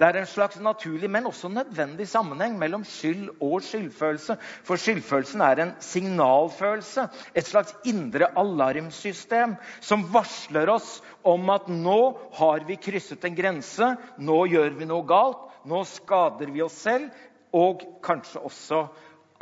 det 0.00 0.06
er 0.08 0.16
en 0.16 0.28
slags 0.28 0.56
naturlig, 0.64 1.10
men 1.12 1.26
også 1.28 1.50
nødvendig 1.52 2.06
sammenheng 2.08 2.54
mellom 2.58 2.86
skyld 2.88 3.26
og 3.44 3.58
skyldfølelse. 3.66 4.38
For 4.64 4.80
skyldfølelsen 4.80 5.44
er 5.44 5.60
en 5.60 5.74
signalfølelse, 5.84 7.04
et 7.36 7.44
slags 7.44 7.74
indre 7.84 8.30
alarmsystem 8.40 9.58
som 9.84 10.06
varsler 10.14 10.72
oss 10.72 11.02
om 11.28 11.52
at 11.52 11.68
nå 11.68 11.98
har 12.38 12.64
vi 12.64 12.78
krysset 12.80 13.28
en 13.28 13.36
grense, 13.36 13.90
nå 14.16 14.38
gjør 14.54 14.72
vi 14.80 14.88
noe 14.88 15.04
galt, 15.04 15.44
nå 15.68 15.82
skader 15.84 16.48
vi 16.54 16.64
oss 16.64 16.80
selv 16.80 17.12
og 17.52 17.84
kanskje 18.00 18.40
også 18.48 18.86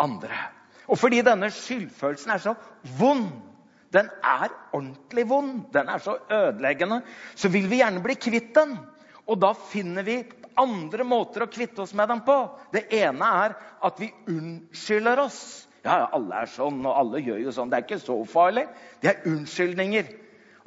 andre. 0.02 0.42
Og 0.90 0.98
fordi 0.98 1.22
denne 1.22 1.52
skyldfølelsen 1.54 2.34
er 2.34 2.42
så 2.42 2.58
vond, 2.98 3.30
den 3.94 4.10
er 4.26 4.50
ordentlig 4.74 5.28
vond, 5.30 5.68
den 5.72 5.88
er 5.88 6.02
så 6.02 6.18
ødeleggende, 6.26 7.04
så 7.38 7.46
vil 7.52 7.70
vi 7.70 7.78
gjerne 7.78 8.02
bli 8.02 8.18
kvitt 8.18 8.56
den. 8.58 8.74
Og 9.28 9.40
da 9.40 9.52
finner 9.70 10.06
vi 10.06 10.22
andre 10.58 11.04
måter 11.06 11.44
å 11.44 11.50
kvitte 11.52 11.84
oss 11.84 11.94
med 11.96 12.08
dem 12.10 12.22
på. 12.26 12.36
Det 12.72 12.86
ene 12.98 13.32
er 13.44 13.56
at 13.84 14.00
vi 14.00 14.10
unnskylder 14.32 15.20
oss. 15.22 15.40
Ja, 15.84 16.08
alle 16.16 16.42
er 16.42 16.50
sånn, 16.50 16.80
og 16.86 16.96
alle 16.96 17.22
gjør 17.22 17.44
jo 17.44 17.52
sånn. 17.54 17.70
Det 17.70 17.78
er 17.78 17.86
ikke 17.86 18.00
så 18.02 18.16
farlig. 18.28 18.66
Det 19.02 19.12
er 19.12 19.28
unnskyldninger. 19.30 20.10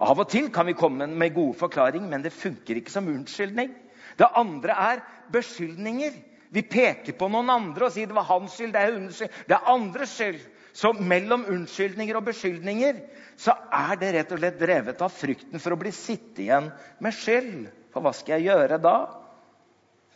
Av 0.01 0.17
og 0.17 0.29
til 0.31 0.47
kan 0.53 0.65
vi 0.69 0.77
komme 0.77 1.05
med 1.09 1.35
gode 1.35 1.57
forklaringer, 1.59 2.09
men 2.09 2.23
det 2.25 2.33
funker 2.33 2.79
ikke 2.79 2.93
som 2.93 3.09
unnskyldning. 3.11 3.73
Det 4.17 4.29
andre 4.37 4.77
er 4.93 5.03
beskyldninger. 5.33 6.15
Vi 6.51 6.63
peker 6.67 7.15
på 7.17 7.29
noen 7.31 7.51
andre 7.53 7.87
og 7.87 7.93
sier 7.95 8.09
det 8.09 8.17
var 8.17 8.27
hans 8.27 8.57
skyld, 8.57 8.73
det 8.73 8.81
er 8.81 8.89
hennes 8.91 9.19
skyld, 9.19 9.35
det 9.47 9.55
er 9.55 9.69
andres 9.71 10.15
skyld. 10.17 10.41
Så 10.75 10.93
mellom 10.95 11.45
unnskyldninger 11.51 12.17
og 12.17 12.25
beskyldninger 12.27 12.99
så 13.39 13.55
er 13.75 13.99
det 13.99 14.11
rett 14.15 14.33
og 14.35 14.39
slett 14.39 14.59
drevet 14.59 15.03
av 15.03 15.13
frykten 15.13 15.63
for 15.63 15.75
å 15.75 15.79
bli 15.79 15.91
sittende 15.95 16.43
igjen 16.45 16.69
med 17.03 17.15
skyld. 17.15 17.69
For 17.91 18.03
hva 18.03 18.13
skal 18.15 18.39
jeg 18.39 18.51
gjøre 18.51 18.79
da? 18.81 18.95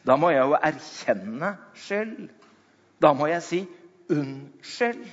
Da 0.05 0.15
må 0.19 0.29
jeg 0.31 0.45
jo 0.45 0.57
erkjenne 0.59 1.55
skyld. 1.85 2.29
Da 3.01 3.11
må 3.17 3.27
jeg 3.31 3.43
si 3.43 3.61
unnskyld. 4.13 5.03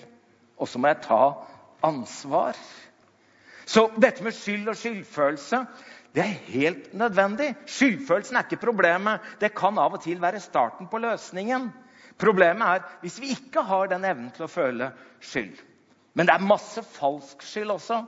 Og 0.60 0.68
så 0.68 0.78
må 0.78 0.92
jeg 0.92 1.02
ta 1.06 1.22
ansvar. 1.82 2.58
Så 3.66 3.88
dette 4.02 4.24
med 4.24 4.36
skyld 4.36 4.68
og 4.68 4.78
skyldfølelse 4.78 5.64
det 6.12 6.20
er 6.20 6.40
helt 6.52 6.94
nødvendig. 6.94 7.54
Skyldfølelsen 7.66 8.36
er 8.36 8.44
ikke 8.44 8.60
problemet. 8.60 9.20
Det 9.40 9.54
kan 9.56 9.78
av 9.80 9.94
og 9.96 10.02
til 10.04 10.20
være 10.20 10.40
starten 10.44 10.90
på 10.92 11.00
løsningen. 11.00 11.70
Problemet 12.20 12.66
er 12.68 12.82
hvis 13.00 13.20
vi 13.20 13.32
ikke 13.32 13.62
har 13.64 13.88
den 13.88 14.04
evnen 14.04 14.30
til 14.34 14.44
å 14.44 14.50
føle 14.52 14.90
skyld. 15.24 15.56
Men 16.12 16.28
det 16.28 16.34
er 16.34 16.44
masse 16.44 16.84
falsk 16.84 17.42
skyld 17.46 17.72
også. 17.78 18.02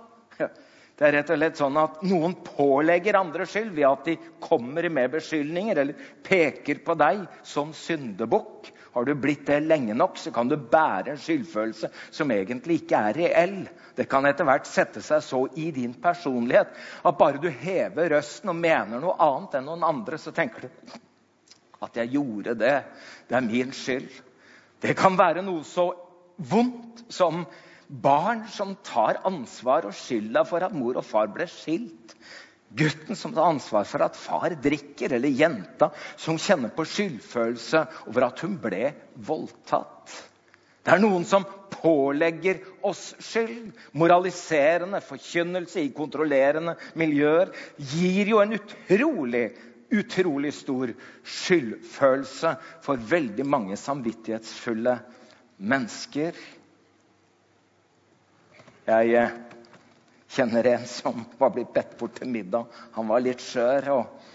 Det 0.94 1.08
er 1.08 1.16
rett 1.16 1.30
og 1.34 1.38
slett 1.40 1.58
sånn 1.58 1.78
at 1.80 2.02
Noen 2.06 2.36
pålegger 2.46 3.16
andre 3.18 3.46
skyld 3.50 3.72
ved 3.74 3.86
at 3.88 4.04
de 4.06 4.14
kommer 4.42 4.86
med 4.94 5.10
beskyldninger 5.16 5.80
eller 5.82 6.10
peker 6.22 6.84
på 6.86 6.94
deg 7.00 7.24
som 7.42 7.72
syndebukk. 7.74 8.70
Har 8.94 9.08
du 9.08 9.10
blitt 9.18 9.42
det 9.48 9.56
lenge 9.64 9.96
nok, 9.98 10.14
så 10.22 10.30
kan 10.30 10.46
du 10.46 10.54
bære 10.54 11.16
en 11.16 11.18
skyldfølelse 11.18 11.90
som 12.14 12.30
egentlig 12.30 12.84
ikke 12.84 13.00
er 13.08 13.18
reell. 13.18 13.56
Det 13.98 14.06
kan 14.10 14.26
etter 14.28 14.46
hvert 14.46 14.70
sette 14.70 15.02
seg 15.02 15.24
så 15.26 15.40
i 15.58 15.72
din 15.74 15.96
personlighet 15.98 16.70
at 17.02 17.18
bare 17.18 17.42
du 17.42 17.48
hever 17.50 18.14
røsten 18.14 18.52
og 18.54 18.60
mener 18.60 19.02
noe 19.02 19.16
annet 19.18 19.58
enn 19.58 19.66
noen 19.66 19.82
andre, 19.88 20.20
så 20.22 20.30
tenker 20.30 20.68
du 20.68 20.94
at 21.82 21.98
jeg 21.98 22.14
gjorde 22.14 22.54
det. 22.62 22.76
Det 23.26 23.34
er 23.34 23.46
min 23.50 23.74
skyld. 23.74 24.14
Det 24.78 24.94
kan 24.94 25.18
være 25.18 25.42
noe 25.42 25.66
så 25.66 25.88
vondt 26.38 27.02
som 27.10 27.42
Barn 27.88 28.46
som 28.48 28.74
tar 28.86 29.20
ansvar 29.28 29.84
og 29.88 29.96
skylda 29.96 30.44
for 30.48 30.64
at 30.64 30.74
mor 30.76 30.96
og 31.00 31.04
far 31.06 31.28
ble 31.32 31.46
skilt. 31.50 32.14
Gutten 32.74 33.14
som 33.18 33.34
tar 33.36 33.46
ansvar 33.52 33.84
for 33.86 34.02
at 34.06 34.16
far 34.18 34.54
drikker, 34.58 35.12
eller 35.14 35.30
jenta 35.30 35.90
som 36.18 36.38
kjenner 36.40 36.72
på 36.74 36.86
skyldfølelse 36.88 37.84
over 38.10 38.26
at 38.30 38.40
hun 38.42 38.56
ble 38.62 38.88
voldtatt. 39.28 40.14
Det 40.84 40.92
er 40.92 41.00
noen 41.00 41.22
som 41.24 41.46
pålegger 41.72 42.58
oss 42.84 43.14
skyld. 43.24 43.70
Moraliserende 43.96 45.00
forkynnelse 45.04 45.84
i 45.84 45.92
kontrollerende 45.96 46.74
miljøer 47.00 47.54
gir 47.94 48.32
jo 48.32 48.42
en 48.42 48.56
utrolig, 48.58 49.46
utrolig 49.94 50.52
stor 50.56 50.92
skyldfølelse 51.22 52.56
for 52.84 53.08
veldig 53.14 53.46
mange 53.48 53.78
samvittighetsfulle 53.80 54.98
mennesker. 55.62 56.36
Jeg 58.84 59.14
eh, 59.16 59.30
kjenner 60.28 60.66
en 60.74 60.82
som 60.84 61.22
var 61.40 61.54
blitt 61.54 61.70
bedt 61.72 61.94
bort 61.96 62.18
til 62.18 62.28
middag. 62.28 62.66
Han 62.92 63.08
var 63.08 63.22
litt 63.24 63.40
skjør 63.40 63.86
og 63.94 64.26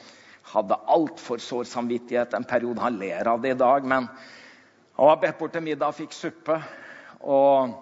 hadde 0.56 0.80
altfor 0.90 1.42
sår 1.44 1.68
samvittighet 1.70 2.34
en 2.34 2.48
periode. 2.50 2.82
Han 2.82 2.98
ler 2.98 3.30
av 3.30 3.44
det 3.44 3.54
i 3.54 3.60
dag, 3.60 3.86
men 3.86 4.08
han 4.10 5.12
var 5.12 5.22
bedt 5.22 5.38
bort 5.38 5.54
til 5.54 5.66
middag 5.68 5.94
og 5.94 6.00
fikk 6.00 6.18
suppe. 6.18 6.58
Og 7.22 7.78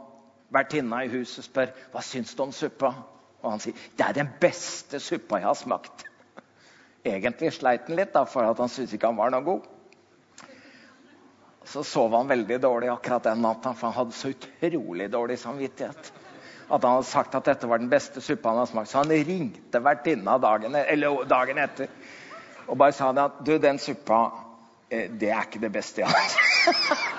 vertinna 0.51 1.05
i 1.05 1.13
huset 1.13 1.47
spør 1.47 1.71
hva 1.93 2.03
syns 2.03 2.35
du 2.35 2.43
om 2.49 2.51
suppa. 2.51 2.91
Og 3.45 3.49
han 3.53 3.63
sier 3.63 3.87
det 3.95 4.09
er 4.09 4.19
den 4.19 4.35
beste 4.43 4.99
suppa 4.99 5.39
jeg 5.39 5.47
har 5.47 5.59
smakt. 5.61 6.03
Egentlig 7.07 7.55
sleit 7.55 7.87
han 7.87 7.95
litt, 7.95 8.11
da, 8.11 8.27
for 8.27 8.43
han 8.43 8.67
syntes 8.67 8.97
ikke 8.97 9.07
han 9.07 9.23
var 9.23 9.31
noe 9.31 9.45
god. 9.47 9.73
Så 11.67 11.87
sov 11.87 12.11
han 12.11 12.27
veldig 12.27 12.59
dårlig 12.59 12.91
akkurat 12.91 13.31
den 13.31 13.43
natta, 13.45 13.71
for 13.71 13.87
han 13.87 14.01
hadde 14.01 14.19
så 14.19 14.35
utrolig 14.35 15.13
dårlig 15.15 15.39
samvittighet 15.39 16.15
at 16.67 16.83
han 16.83 16.97
hadde 16.97 17.07
sagt 17.07 17.35
at 17.37 17.47
dette 17.47 17.67
var 17.69 17.79
den 17.79 17.91
beste 17.91 18.21
suppa 18.21 18.51
han 18.51 18.61
hadde 18.61 18.71
smakt. 18.71 18.91
Så 18.91 19.01
han 19.01 19.13
ringte 19.29 19.83
vertinna 19.83 20.37
dagen, 20.41 20.75
dagen, 21.29 21.61
etter 21.63 21.91
og 22.67 22.75
bare 22.77 22.91
sa 22.91 23.13
det 23.15 23.23
at 23.23 23.37
du, 23.47 23.53
den 23.63 23.79
suppa, 23.79 24.25
eh, 24.91 25.07
det 25.07 25.31
er 25.31 25.47
ikke 25.47 25.63
det 25.63 25.71
beste 25.71 26.03
jeg 26.03 26.11
har. 26.11 27.07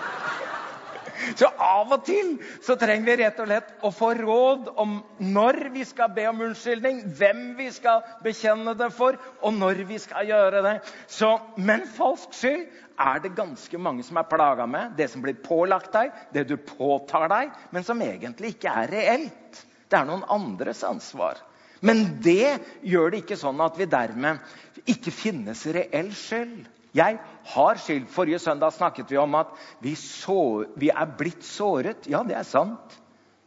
Så 1.36 1.48
av 1.58 1.92
og 1.92 2.04
til 2.06 2.36
så 2.64 2.76
trenger 2.78 3.06
vi 3.08 3.16
rett 3.22 3.40
og 3.42 3.48
slett 3.48 3.72
å 3.84 3.90
få 3.94 4.12
råd 4.18 4.70
om 4.80 4.98
når 5.20 5.60
vi 5.74 5.84
skal 5.88 6.12
be 6.14 6.26
om 6.30 6.40
unnskyldning, 6.48 7.02
hvem 7.18 7.42
vi 7.58 7.68
skal 7.74 8.04
bekjenne 8.24 8.74
det 8.78 8.90
for, 8.96 9.18
og 9.42 9.56
når 9.56 9.82
vi 9.88 9.98
skal 10.02 10.28
gjøre 10.28 10.62
det. 10.64 10.76
Så, 11.10 11.34
men 11.56 11.86
falsk 11.96 12.36
skyld 12.38 12.66
er 12.98 13.20
det 13.22 13.34
ganske 13.38 13.80
mange 13.80 14.06
som 14.06 14.18
er 14.20 14.30
plaga 14.30 14.66
med. 14.70 14.96
Det 14.98 15.10
som 15.12 15.22
blir 15.24 15.38
pålagt 15.42 15.92
deg, 15.94 16.14
det 16.34 16.46
du 16.50 16.56
påtar 16.56 17.28
deg, 17.30 17.52
men 17.74 17.86
som 17.86 18.02
egentlig 18.02 18.56
ikke 18.56 18.74
er 18.82 18.90
reelt. 18.94 19.62
Det 19.88 19.96
er 19.98 20.08
noen 20.08 20.26
andres 20.28 20.82
ansvar. 20.84 21.38
Men 21.80 22.18
det 22.24 22.58
gjør 22.82 23.12
det 23.12 23.22
ikke 23.22 23.38
sånn 23.38 23.60
at 23.62 23.78
vi 23.78 23.86
dermed 23.90 24.42
ikke 24.90 25.14
finnes 25.14 25.62
reell 25.74 26.10
skyld. 26.16 26.66
Jeg 26.96 27.18
har 27.52 27.80
skyld. 27.82 28.06
Forrige 28.12 28.40
søndag 28.42 28.72
snakket 28.72 29.10
vi 29.12 29.18
om 29.20 29.34
at 29.38 29.52
vi, 29.84 29.94
så, 29.98 30.64
vi 30.76 30.90
er 30.92 31.16
blitt 31.18 31.44
såret. 31.44 32.08
Ja, 32.08 32.22
det 32.26 32.36
er 32.38 32.48
sant. 32.48 32.96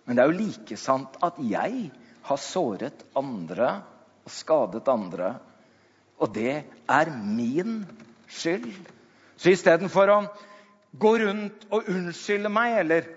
Men 0.05 0.17
det 0.17 0.23
er 0.23 0.31
jo 0.31 0.41
like 0.43 0.77
sant 0.77 1.17
at 1.23 1.39
jeg 1.41 1.89
har 2.27 2.41
såret 2.41 3.05
andre 3.17 3.71
og 4.25 4.33
skadet 4.33 4.89
andre. 4.91 5.35
Og 6.21 6.33
det 6.33 6.63
er 6.89 7.13
min 7.17 7.81
skyld. 8.29 8.73
Så 9.37 9.53
istedenfor 9.55 10.13
å 10.13 10.19
gå 11.01 11.15
rundt 11.23 11.65
og 11.71 11.89
unnskylde 11.89 12.51
meg 12.51 12.77
eller 12.83 13.09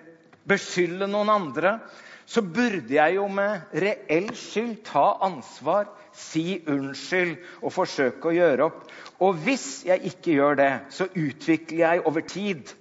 beskylde 0.48 1.08
noen 1.10 1.32
andre, 1.32 1.78
så 2.24 2.40
burde 2.40 2.94
jeg 2.94 3.16
jo 3.18 3.26
med 3.28 3.74
reell 3.84 4.30
skyld 4.38 4.78
ta 4.86 5.18
ansvar, 5.24 5.90
si 6.14 6.60
unnskyld 6.70 7.36
og 7.62 7.74
forsøke 7.74 8.30
å 8.30 8.36
gjøre 8.36 8.70
opp. 8.70 8.86
Og 9.24 9.42
hvis 9.44 9.84
jeg 9.88 10.02
ikke 10.12 10.38
gjør 10.38 10.58
det, 10.62 10.72
så 10.94 11.10
utvikler 11.10 11.84
jeg 11.84 12.06
over 12.08 12.26
tid 12.26 12.74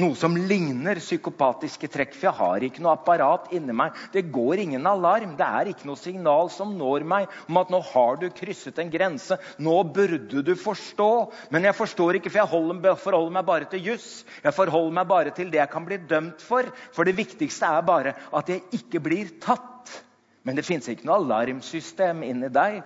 noe 0.00 0.16
som 0.16 0.36
ligner 0.36 0.96
psykopatiske 1.02 1.88
trekk. 1.92 2.14
For 2.16 2.28
jeg 2.30 2.38
har 2.38 2.64
ikke 2.64 2.82
noe 2.84 2.94
apparat 2.96 3.50
inni 3.56 3.74
meg. 3.76 3.96
Det 4.14 4.24
går 4.32 4.62
ingen 4.64 4.86
alarm. 4.88 5.34
Det 5.36 5.46
er 5.46 5.72
ikke 5.72 5.88
noe 5.88 6.00
signal 6.00 6.48
som 6.52 6.72
når 6.78 7.04
meg 7.08 7.34
om 7.44 7.60
at 7.60 7.72
nå 7.72 7.82
har 7.90 8.20
du 8.20 8.28
krysset 8.32 8.80
en 8.80 8.92
grense. 8.92 9.36
Nå 9.60 9.76
burde 9.92 10.44
du 10.46 10.54
forstå. 10.58 11.10
Men 11.52 11.68
jeg 11.68 11.76
forstår 11.76 12.20
ikke, 12.20 12.32
for 12.32 12.42
jeg 12.42 12.52
holder, 12.54 12.96
forholder 13.02 13.36
meg 13.36 13.48
bare 13.48 13.68
til 13.72 13.92
juss. 13.92 14.08
Jeg 14.44 14.56
forholder 14.56 14.96
meg 15.02 15.10
bare 15.12 15.34
til 15.36 15.52
det 15.52 15.60
jeg 15.60 15.72
kan 15.74 15.88
bli 15.88 16.00
dømt 16.08 16.44
for. 16.44 16.72
For 16.96 17.08
det 17.08 17.18
viktigste 17.18 17.68
er 17.68 17.84
bare 17.86 18.16
at 18.32 18.48
jeg 18.52 18.64
ikke 18.80 19.04
blir 19.04 19.36
tatt. 19.44 19.92
Men 20.42 20.58
det 20.58 20.64
fins 20.66 20.88
ikke 20.90 21.06
noe 21.06 21.20
alarmsystem 21.22 22.24
inni 22.26 22.50
deg 22.50 22.80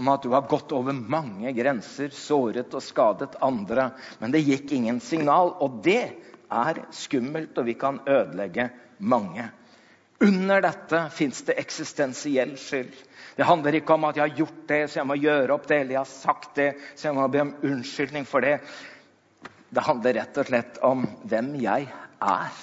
om 0.00 0.08
at 0.08 0.24
du 0.24 0.30
har 0.32 0.48
gått 0.48 0.72
over 0.72 0.96
mange 0.96 1.52
grenser, 1.52 2.12
såret 2.16 2.72
og 2.72 2.84
skadet 2.84 3.36
andre. 3.44 3.90
Men 4.20 4.32
det 4.32 4.44
gikk 4.46 4.72
ingen 4.72 5.00
signal. 5.04 5.52
Og 5.60 5.82
det 5.84 6.14
er 6.52 6.84
skummelt, 6.96 7.58
og 7.58 7.68
vi 7.68 7.76
kan 7.80 8.00
ødelegge 8.08 8.70
mange. 8.98 9.50
Under 10.22 10.62
dette 10.62 11.02
fins 11.10 11.42
det 11.48 11.58
eksistensiell 11.58 12.54
skyld. 12.60 12.94
Det 13.36 13.48
handler 13.48 13.74
ikke 13.74 13.96
om 13.96 14.04
at 14.06 14.16
jeg 14.16 14.28
har 14.28 14.40
gjort 14.42 14.60
det, 14.68 14.82
så 14.88 15.00
jeg 15.00 15.08
må 15.10 15.16
gjøre 15.18 15.56
opp 15.56 15.66
det, 15.68 15.80
eller 15.80 15.96
jeg 15.96 16.04
har 16.04 16.12
sagt 16.12 16.52
det, 16.60 16.68
så 16.94 17.08
jeg 17.08 17.16
må 17.16 17.26
be 17.32 17.42
om 17.42 17.54
unnskyldning 17.66 18.28
for 18.28 18.44
det. 18.44 18.58
Det 19.72 19.84
handler 19.84 20.18
rett 20.20 20.38
og 20.38 20.48
slett 20.48 20.78
om 20.84 21.06
hvem 21.28 21.56
jeg 21.60 21.88
er. 22.22 22.62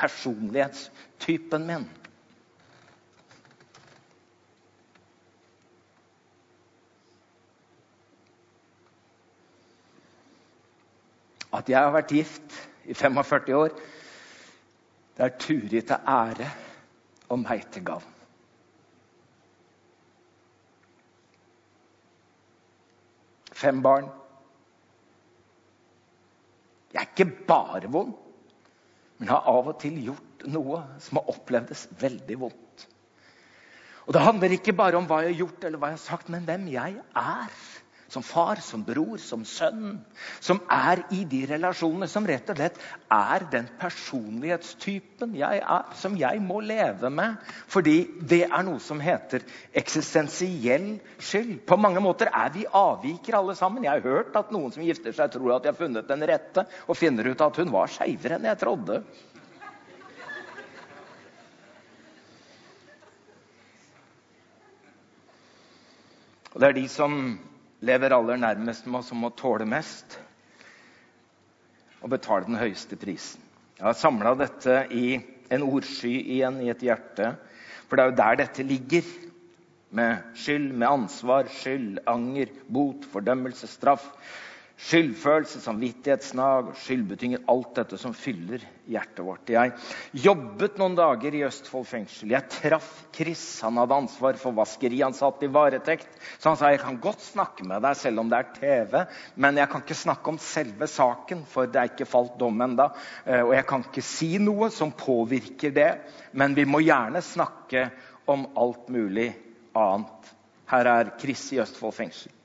personlighetstypen 0.00 1.66
min. 1.66 1.82
At 11.52 11.68
jeg 11.68 11.80
har 11.82 11.90
vært 11.94 12.14
gift 12.14 12.56
i 12.86 12.94
45 12.94 13.56
år, 13.58 13.74
det 15.16 15.26
er 15.26 15.36
Turi 15.42 15.82
til 15.82 16.08
ære 16.08 16.46
og 17.28 17.42
meg 17.42 17.66
til 17.74 17.84
gavn. 17.84 18.16
Fem 23.60 23.82
barn. 23.84 24.08
Jeg 26.94 27.02
er 27.02 27.10
ikke 27.10 27.44
bare 27.46 27.90
vond, 27.92 28.14
men 29.18 29.28
har 29.28 29.44
av 29.50 29.68
og 29.74 29.76
til 29.82 29.98
gjort 30.06 30.46
noe 30.48 30.80
som 31.02 31.20
har 31.20 31.28
opplevdes 31.34 31.84
veldig 32.00 32.38
vondt. 32.40 32.86
Og 34.06 34.14
Det 34.16 34.22
handler 34.24 34.56
ikke 34.56 34.72
bare 34.74 34.96
om 34.98 35.06
hva 35.06 35.20
jeg 35.22 35.34
har 35.34 35.42
gjort 35.44 35.64
eller 35.68 35.78
hva 35.78 35.92
jeg 35.92 35.98
har 36.00 36.06
sagt, 36.06 36.30
men 36.32 36.46
hvem 36.48 36.64
jeg 36.72 36.96
er. 36.98 37.52
Som 38.10 38.24
far, 38.26 38.58
som 38.58 38.82
bror, 38.82 39.20
som 39.22 39.44
sønn. 39.46 40.00
Som 40.42 40.58
er 40.66 41.04
i 41.14 41.20
de 41.30 41.44
relasjonene 41.46 42.08
som 42.10 42.24
rett 42.26 42.48
og 42.50 42.58
slett 42.58 42.78
er 43.14 43.44
den 43.52 43.68
personlighetstypen 43.78 45.36
jeg 45.38 45.60
er. 45.62 45.92
Som 46.00 46.16
jeg 46.18 46.40
må 46.42 46.58
leve 46.64 47.06
med. 47.14 47.36
Fordi 47.70 48.00
det 48.18 48.42
er 48.48 48.64
noe 48.66 48.82
som 48.82 48.98
heter 48.98 49.44
eksistensiell 49.78 50.96
skyld. 51.22 51.60
På 51.70 51.78
mange 51.78 52.02
måter 52.02 52.32
er 52.34 52.50
vi 52.56 52.66
avvikere 52.66 53.38
alle 53.38 53.54
sammen. 53.54 53.86
Jeg 53.86 54.00
har 54.00 54.16
hørt 54.16 54.34
at 54.40 54.50
noen 54.50 54.74
som 54.74 54.82
gifter 54.82 55.14
seg, 55.14 55.30
tror 55.30 55.54
at 55.54 55.68
de 55.68 55.70
har 55.70 55.78
funnet 55.78 56.10
den 56.10 56.26
rette, 56.26 56.64
og 56.90 56.98
finner 56.98 57.30
ut 57.30 57.44
at 57.46 57.60
hun 57.62 57.70
var 57.70 57.92
skeivere 57.94 58.40
enn 58.40 58.48
jeg 58.50 58.58
trodde. 58.58 59.04
Og 66.50 66.58
det 66.58 66.68
er 66.72 66.76
de 66.80 66.88
som 66.90 67.14
lever 67.80 68.12
aller 68.14 68.40
nærmest 68.40 68.86
med 68.86 69.00
oss, 69.00 69.10
som 69.10 69.22
må 69.22 69.30
tåle 69.36 69.66
mest 69.68 70.18
og 72.00 72.12
betale 72.12 72.46
den 72.48 72.58
høyeste 72.60 72.96
prisen. 73.00 73.42
Jeg 73.76 73.86
har 73.86 73.96
samla 73.96 74.34
dette 74.36 74.76
i 74.92 75.18
en 75.52 75.64
ordsky 75.64 76.12
igjen 76.20 76.60
i 76.64 76.70
et 76.72 76.84
hjerte, 76.84 77.34
for 77.88 77.96
det 77.96 78.04
er 78.04 78.10
jo 78.10 78.18
der 78.20 78.40
dette 78.44 78.66
ligger. 78.66 79.10
Med 79.90 80.36
skyld, 80.38 80.68
med 80.78 80.86
ansvar, 80.86 81.48
skyld, 81.50 81.98
anger, 82.06 82.52
bot, 82.70 83.08
fordømmelse, 83.10 83.66
straff. 83.66 84.04
Skyldfølelse, 84.80 85.60
samvittighetsnag 85.60 86.70
og 86.70 86.76
skyldbetynger. 86.80 87.42
Alt 87.52 87.74
dette 87.76 87.98
som 88.00 88.14
fyller 88.16 88.62
hjertet 88.88 89.20
vårt. 89.26 89.50
Jeg 89.52 89.74
jobbet 90.24 90.78
noen 90.80 90.96
dager 90.96 91.36
i 91.36 91.42
Østfold 91.44 91.84
fengsel. 91.90 92.32
Jeg 92.32 92.48
traff 92.54 92.88
Chris. 93.14 93.42
Han 93.66 93.76
hadde 93.76 93.98
ansvar 94.00 94.38
for 94.40 94.56
vaskeri. 94.56 95.02
Han 95.04 95.16
satt 95.16 95.44
i 95.44 95.50
varetekt. 95.52 96.08
Så 96.38 96.48
han 96.48 96.58
sa 96.58 96.72
jeg 96.72 96.80
kan 96.80 96.96
godt 97.02 97.20
snakke 97.26 97.68
med 97.68 97.84
deg 97.84 98.00
selv 98.00 98.24
om 98.24 98.32
det 98.32 98.40
er 98.40 98.56
TV, 98.56 98.96
men 99.44 99.60
jeg 99.60 99.70
kan 99.70 99.84
ikke 99.84 100.00
snakke 100.00 100.32
om 100.32 100.40
selve 100.40 100.88
saken, 100.88 101.44
for 101.50 101.68
det 101.68 101.82
er 101.82 101.92
ikke 101.92 102.08
falt 102.08 102.40
dom 102.40 102.64
ennå. 102.64 102.88
Eh, 103.26 103.44
og 103.44 103.54
jeg 103.58 103.68
kan 103.68 103.84
ikke 103.84 104.06
si 104.06 104.32
noe 104.40 104.72
som 104.72 104.96
påvirker 104.96 105.76
det, 105.76 105.90
men 106.32 106.56
vi 106.56 106.64
må 106.64 106.80
gjerne 106.86 107.20
snakke 107.24 107.90
om 108.32 108.48
alt 108.56 108.88
mulig 108.88 109.28
annet. 109.76 110.36
Her 110.72 110.94
er 110.96 111.16
Chris 111.20 111.50
i 111.52 111.60
Østfold 111.60 111.98
fengsel. 112.00 112.39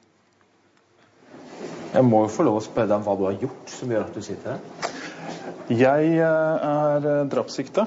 Jeg 1.96 2.04
må 2.04 2.26
jo 2.26 2.32
få 2.32 2.44
lov 2.44 2.60
å 2.60 2.64
spørre 2.64 2.90
deg 2.92 2.98
om 3.00 3.06
hva 3.06 3.16
du 3.20 3.26
har 3.30 3.36
gjort 3.40 3.72
som 3.72 3.92
gjør 3.92 4.08
at 4.08 4.16
du 4.16 4.24
sitter 4.26 4.56
her. 4.56 4.94
Jeg 5.72 6.10
eh, 6.22 6.66
er 6.70 7.08
eh, 7.12 7.22
drapssikta. 7.32 7.86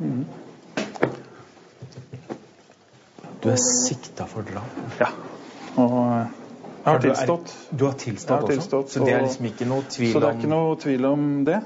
Mm. 0.00 0.22
Du 3.40 3.48
er 3.52 3.60
sikta 3.60 4.26
for 4.28 4.48
drap? 4.48 4.78
Ja. 5.00 5.10
Og 5.80 5.98
eh, 6.00 6.38
jeg 6.80 6.88
har 6.88 7.04
tilstått. 7.04 7.52
Du 7.70 7.84
har 7.84 7.98
tilstått, 8.00 8.40
har 8.40 8.48
tilstått 8.48 8.88
også? 8.88 8.98
Så 8.98 9.04
det 9.04 9.14
er 9.14 9.26
liksom 9.26 9.50
ikke 9.50 9.68
noe 9.68 9.84
tvil 9.84 10.08
om 10.08 10.14
Så 10.14 10.24
det 10.24 10.30
er 10.30 10.40
ikke 10.40 10.52
noe 10.54 10.78
tvil 10.80 11.08
om 11.10 11.28
det? 11.46 11.60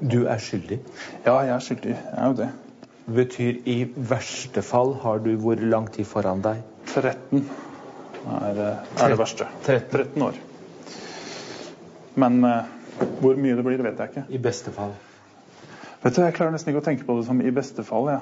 Du 0.00 0.18
er 0.24 0.40
skyldig? 0.42 0.80
Ja, 1.26 1.36
jeg 1.44 1.52
er 1.54 1.66
skyldig. 1.68 1.92
Jeg 1.92 2.16
er 2.16 2.32
jo 2.32 2.38
det. 2.40 2.48
Det 3.04 3.18
betyr 3.20 3.60
i 3.68 3.76
verste 3.94 4.64
fall 4.64 4.96
har 5.04 5.20
du 5.20 5.34
hvor 5.44 5.60
lang 5.60 5.90
tid 5.92 6.08
foran 6.08 6.40
deg? 6.44 6.64
13 6.88 7.44
er, 8.26 8.60
eh, 8.60 9.02
er 9.04 9.12
det 9.12 9.18
verste. 9.18 9.48
13 9.66 10.22
år. 10.22 10.38
Men 12.14 12.44
uh, 12.44 12.62
hvor 13.20 13.36
mye 13.40 13.56
det 13.58 13.64
blir, 13.66 13.82
vet 13.82 13.98
jeg 13.98 14.12
ikke. 14.12 14.24
I 14.28 14.40
beste 14.42 14.72
fall? 14.74 14.94
Vet 16.04 16.16
du, 16.16 16.22
Jeg 16.22 16.36
klarer 16.36 16.54
nesten 16.54 16.72
ikke 16.72 16.82
å 16.82 16.86
tenke 16.86 17.06
på 17.08 17.18
det 17.18 17.26
som 17.28 17.40
i 17.42 17.52
beste 17.54 17.84
fall. 17.86 18.10
Ja. 18.12 18.20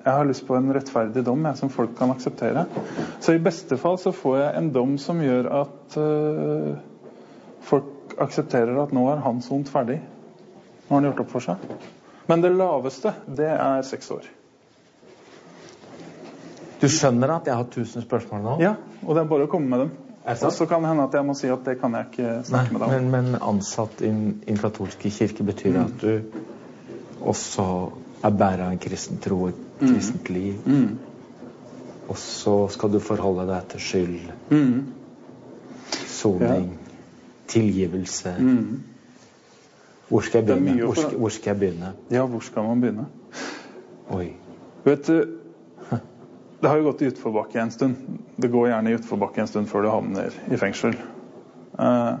jeg 0.00 0.12
har 0.16 0.24
lyst 0.24 0.46
på 0.48 0.56
en 0.56 0.72
rettferdig 0.72 1.24
dom 1.24 1.44
jeg, 1.44 1.58
som 1.60 1.70
folk 1.70 1.92
kan 1.98 2.10
akseptere. 2.10 2.64
Så 3.20 3.36
i 3.36 3.42
beste 3.42 3.76
fall 3.76 3.98
så 4.00 4.12
får 4.16 4.38
jeg 4.38 4.56
en 4.56 4.72
dom 4.72 4.96
som 4.98 5.20
gjør 5.22 5.50
at 5.60 5.96
uh, 6.00 6.74
folk 7.60 8.16
aksepterer 8.20 8.82
at 8.82 8.92
nå 8.96 9.06
er 9.12 9.22
han 9.24 9.40
sont 9.44 9.68
ferdig. 9.68 10.00
Nå 10.88 10.96
har 10.96 11.02
han 11.02 11.10
gjort 11.10 11.24
opp 11.24 11.34
for 11.36 11.44
seg. 11.44 11.72
Men 12.30 12.42
det 12.42 12.52
laveste, 12.54 13.12
det 13.26 13.50
er 13.52 13.82
seks 13.86 14.10
år. 14.14 14.26
Du 16.80 16.88
skjønner 16.88 17.34
at 17.34 17.48
jeg 17.50 17.56
har 17.60 17.66
tusen 17.72 18.04
spørsmål 18.04 18.44
nå? 18.44 18.54
Ja, 18.62 18.76
og 19.04 19.16
det 19.16 19.24
er 19.24 19.28
bare 19.28 19.48
å 19.48 19.50
komme 19.52 19.68
med 19.68 19.84
dem. 19.84 19.90
Og 20.30 20.52
så 20.52 20.66
kan 20.68 20.84
det 20.84 20.90
hende 20.92 21.04
at 21.08 21.14
jeg 21.16 21.26
må 21.26 21.34
si 21.36 21.48
at 21.50 21.64
det 21.64 21.78
kan 21.80 21.94
jeg 21.96 22.08
ikke 22.10 22.32
snakke 22.48 22.72
Nei, 22.72 22.76
med 22.76 22.82
deg 22.82 22.86
om. 22.86 23.08
Men, 23.12 23.30
men 23.32 23.42
ansatt 23.42 24.02
i 24.04 24.10
den 24.10 24.60
katolske 24.60 25.12
kirke 25.12 25.46
betyr 25.48 25.76
mm. 25.76 25.84
at 25.86 26.04
du 26.04 27.24
også 27.30 27.66
er 28.24 28.36
bærer 28.36 28.66
av 28.66 28.74
en 28.74 28.80
kristen 28.80 29.20
tro 29.22 29.38
og 29.46 29.52
et 29.54 29.62
mm. 29.80 29.86
kristent 29.86 30.30
liv. 30.32 30.60
Mm. 30.66 30.98
Og 32.10 32.18
så 32.20 32.54
skal 32.74 32.92
du 32.92 33.00
forholde 33.02 33.46
deg 33.48 33.66
til 33.72 33.84
skyld, 33.86 34.30
mm. 34.50 34.78
soning, 36.10 36.70
ja. 36.74 36.94
tilgivelse. 37.54 38.34
Mm. 38.38 38.80
Hvor 40.10 40.26
skal 40.26 40.42
jeg 40.42 40.48
begynne? 40.50 40.78
Hvor 40.84 40.98
skal, 40.98 41.18
hvor 41.22 41.34
skal 41.34 41.52
jeg 41.52 41.60
begynne? 41.60 41.92
Ja, 42.10 42.24
hvor 42.26 42.44
skal 42.44 42.66
man 42.66 42.82
begynne? 42.82 43.06
Oi. 44.10 44.32
Vet 44.84 45.06
du 45.06 45.39
det 46.60 46.68
har 46.68 46.76
jo 46.76 46.88
gått 46.90 47.02
i 47.02 47.08
utforbakke 47.10 47.60
en 47.60 47.70
stund. 47.72 48.18
Det 48.36 48.48
går 48.52 48.68
gjerne 48.68 48.90
i 48.90 48.96
utforbakke 48.98 49.40
en 49.40 49.48
stund 49.48 49.70
før 49.70 49.86
du 49.86 49.90
havner 49.92 50.34
i 50.52 50.58
fengsel. 50.60 50.96
Eh, 51.80 52.14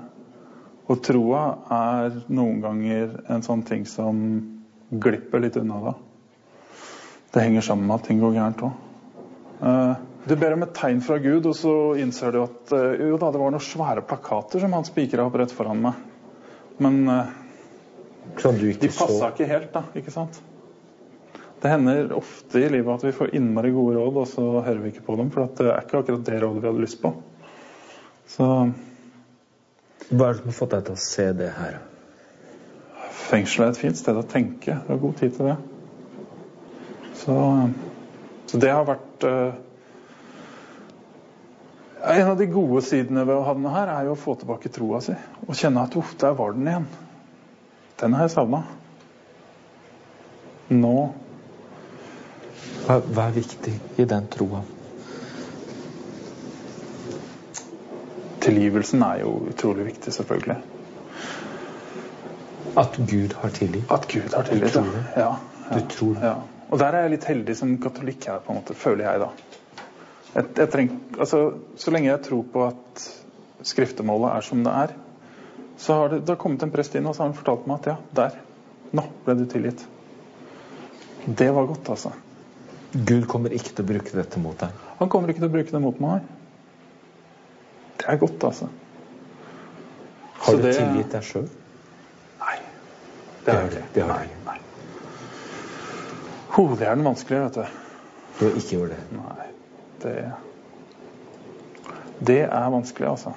og 0.90 1.02
troa 1.06 1.42
er 1.76 2.20
noen 2.32 2.62
ganger 2.64 3.18
en 3.30 3.44
sånn 3.46 3.62
ting 3.68 3.84
som 3.86 4.22
glipper 4.90 5.44
litt 5.44 5.58
unna 5.60 5.80
da. 5.84 5.96
Det 7.30 7.44
henger 7.44 7.62
sammen 7.62 7.86
med 7.86 8.00
at 8.00 8.08
ting 8.08 8.22
går 8.22 8.38
gærent 8.38 8.64
òg. 8.66 8.86
Eh, 9.60 9.92
du 10.24 10.36
ber 10.36 10.56
om 10.56 10.64
et 10.66 10.74
tegn 10.76 11.00
fra 11.04 11.18
Gud, 11.22 11.46
og 11.46 11.54
så 11.56 11.74
innser 12.00 12.34
du 12.34 12.42
at 12.42 12.72
eh, 12.76 13.04
jo 13.10 13.20
da, 13.20 13.30
det 13.32 13.40
var 13.40 13.52
noen 13.54 13.64
svære 13.64 14.04
plakater 14.08 14.64
som 14.64 14.74
han 14.76 14.88
spikra 14.88 15.28
opp 15.28 15.38
rett 15.40 15.54
foran 15.54 15.84
meg. 15.84 16.00
Men 16.80 17.02
eh, 17.08 17.36
de 18.40 18.88
passa 18.88 19.30
ikke 19.30 19.48
helt, 19.48 19.70
da. 19.76 19.84
ikke 19.96 20.12
sant? 20.14 20.40
Det 21.60 21.68
hender 21.68 22.12
ofte 22.16 22.60
i 22.60 22.68
livet 22.72 22.94
at 22.94 23.04
vi 23.04 23.12
får 23.12 23.34
innmari 23.36 23.70
gode 23.74 23.98
råd, 23.98 24.16
og 24.22 24.28
så 24.28 24.44
hører 24.64 24.80
vi 24.80 24.94
ikke 24.94 25.04
på 25.04 25.16
dem. 25.20 25.28
For 25.32 25.44
det 25.58 25.66
er 25.68 25.82
ikke 25.84 26.00
akkurat 26.00 26.24
det 26.24 26.40
rådet 26.40 26.62
vi 26.62 26.70
hadde 26.70 26.84
lyst 26.86 27.00
på. 27.02 27.12
Så 28.30 28.46
Hva 30.10 30.26
er 30.26 30.32
det 30.32 30.40
som 30.40 30.48
har 30.48 30.56
fått 30.56 30.72
deg 30.72 30.86
til 30.86 30.96
å 30.96 31.02
se 31.04 31.26
det 31.36 31.50
her? 31.58 31.76
Fengselet 33.28 33.66
er 33.66 33.74
et 33.74 33.82
fint 33.82 34.00
sted 34.00 34.16
å 34.16 34.24
tenke. 34.26 34.78
Du 34.86 34.94
har 34.94 35.02
god 35.04 35.20
tid 35.20 35.36
til 35.36 35.50
det. 35.50 35.58
Så, 37.20 37.36
så 38.48 38.60
det 38.64 38.72
har 38.72 38.88
vært 38.88 39.26
uh, 39.28 39.52
En 42.00 42.30
av 42.32 42.38
de 42.40 42.46
gode 42.48 42.80
sidene 42.88 43.26
ved 43.28 43.36
å 43.36 43.44
havne 43.44 43.70
her, 43.74 43.90
er 43.92 44.06
jo 44.08 44.16
å 44.16 44.18
få 44.18 44.38
tilbake 44.40 44.72
troa 44.72 45.02
si. 45.04 45.12
Og 45.44 45.52
kjenne 45.52 45.84
at 45.84 45.96
uff, 46.00 46.14
der 46.18 46.32
var 46.38 46.56
den 46.56 46.70
igjen. 46.70 46.86
Den 48.00 48.16
har 48.16 48.24
jeg 48.24 48.32
savna. 48.38 48.62
Nå 50.72 50.94
hva, 52.90 52.98
hva 53.06 53.28
er 53.30 53.34
viktig 53.38 53.72
i 54.02 54.04
den 54.08 54.26
troa? 54.32 54.64
Tilgivelsen 58.40 59.02
er 59.06 59.20
jo 59.22 59.34
utrolig 59.52 59.84
viktig, 59.92 60.12
selvfølgelig. 60.16 60.56
At 62.80 62.96
Gud 62.98 63.36
har 63.42 63.52
tilgitt? 63.54 63.90
At 63.94 64.08
Gud 64.10 64.34
har 64.34 64.48
tilgitt? 64.48 64.78
Ja, 64.80 65.04
ja. 65.20 65.30
Du 65.70 65.84
tror 65.92 66.16
det? 66.16 66.24
Ja. 66.32 66.64
Og 66.70 66.78
der 66.82 66.96
er 66.96 67.04
jeg 67.04 67.12
litt 67.14 67.26
heldig 67.30 67.56
som 67.58 67.76
katolikk 67.82 68.26
her, 68.30 68.40
på 68.42 68.54
en 68.54 68.58
måte, 68.58 68.74
føler 68.78 69.06
jeg 69.06 69.22
da. 69.22 69.28
Jeg, 70.30 70.48
jeg 70.56 70.70
treng, 70.72 70.90
altså, 71.18 71.40
så 71.78 71.94
lenge 71.94 72.10
jeg 72.10 72.22
tror 72.26 72.42
på 72.54 72.64
at 72.68 73.04
skriftemålet 73.66 74.32
er 74.32 74.46
som 74.46 74.64
det 74.66 74.74
er, 74.86 74.96
så 75.80 75.98
har 75.98 76.12
det, 76.14 76.24
det 76.24 76.34
har 76.34 76.40
kommet 76.42 76.64
en 76.66 76.72
prest 76.74 76.96
inn 76.98 77.06
og 77.06 77.14
så 77.14 77.24
har 77.24 77.30
han 77.30 77.38
fortalt 77.38 77.70
meg 77.70 77.82
at 77.82 77.92
ja, 77.92 77.96
der. 78.18 78.40
Nå 78.98 79.06
ble 79.26 79.36
du 79.38 79.46
tilgitt. 79.50 79.86
Det 81.26 81.50
var 81.54 81.70
godt, 81.70 81.92
altså. 81.94 82.14
Gud 82.92 83.26
kommer 83.30 83.52
ikke 83.54 83.70
til 83.74 83.84
å 83.84 83.88
bruke 83.92 84.14
dette 84.16 84.40
mot 84.42 84.58
deg? 84.58 84.84
Han 84.98 85.10
kommer 85.12 85.30
ikke 85.30 85.42
til 85.44 85.50
å 85.50 85.54
bruke 85.54 85.74
det 85.74 85.80
mot 85.82 86.00
meg. 86.02 86.24
Det 88.00 88.08
er 88.08 88.18
godt, 88.18 88.44
altså. 88.48 88.70
Har 90.40 90.56
du 90.56 90.64
det... 90.64 90.74
tilgitt 90.78 91.12
deg 91.14 91.26
sjøl? 91.28 91.46
Nei. 92.40 92.56
Det 93.44 93.54
har 93.54 93.68
jeg 93.70 93.84
ikke. 93.84 94.06
nei. 94.10 94.58
Ho, 96.56 96.64
det 96.74 96.88
er 96.88 96.98
den 96.98 97.06
vanskelige, 97.06 97.44
vet 97.46 97.60
du. 97.60 97.64
Du 98.38 98.44
har 98.46 98.58
ikke 98.58 98.74
gjort 98.78 98.94
det. 98.96 99.02
Nei, 99.14 99.46
det 100.02 100.14
Det 102.26 102.40
er 102.42 102.72
vanskelig, 102.74 103.08
altså. 103.08 103.36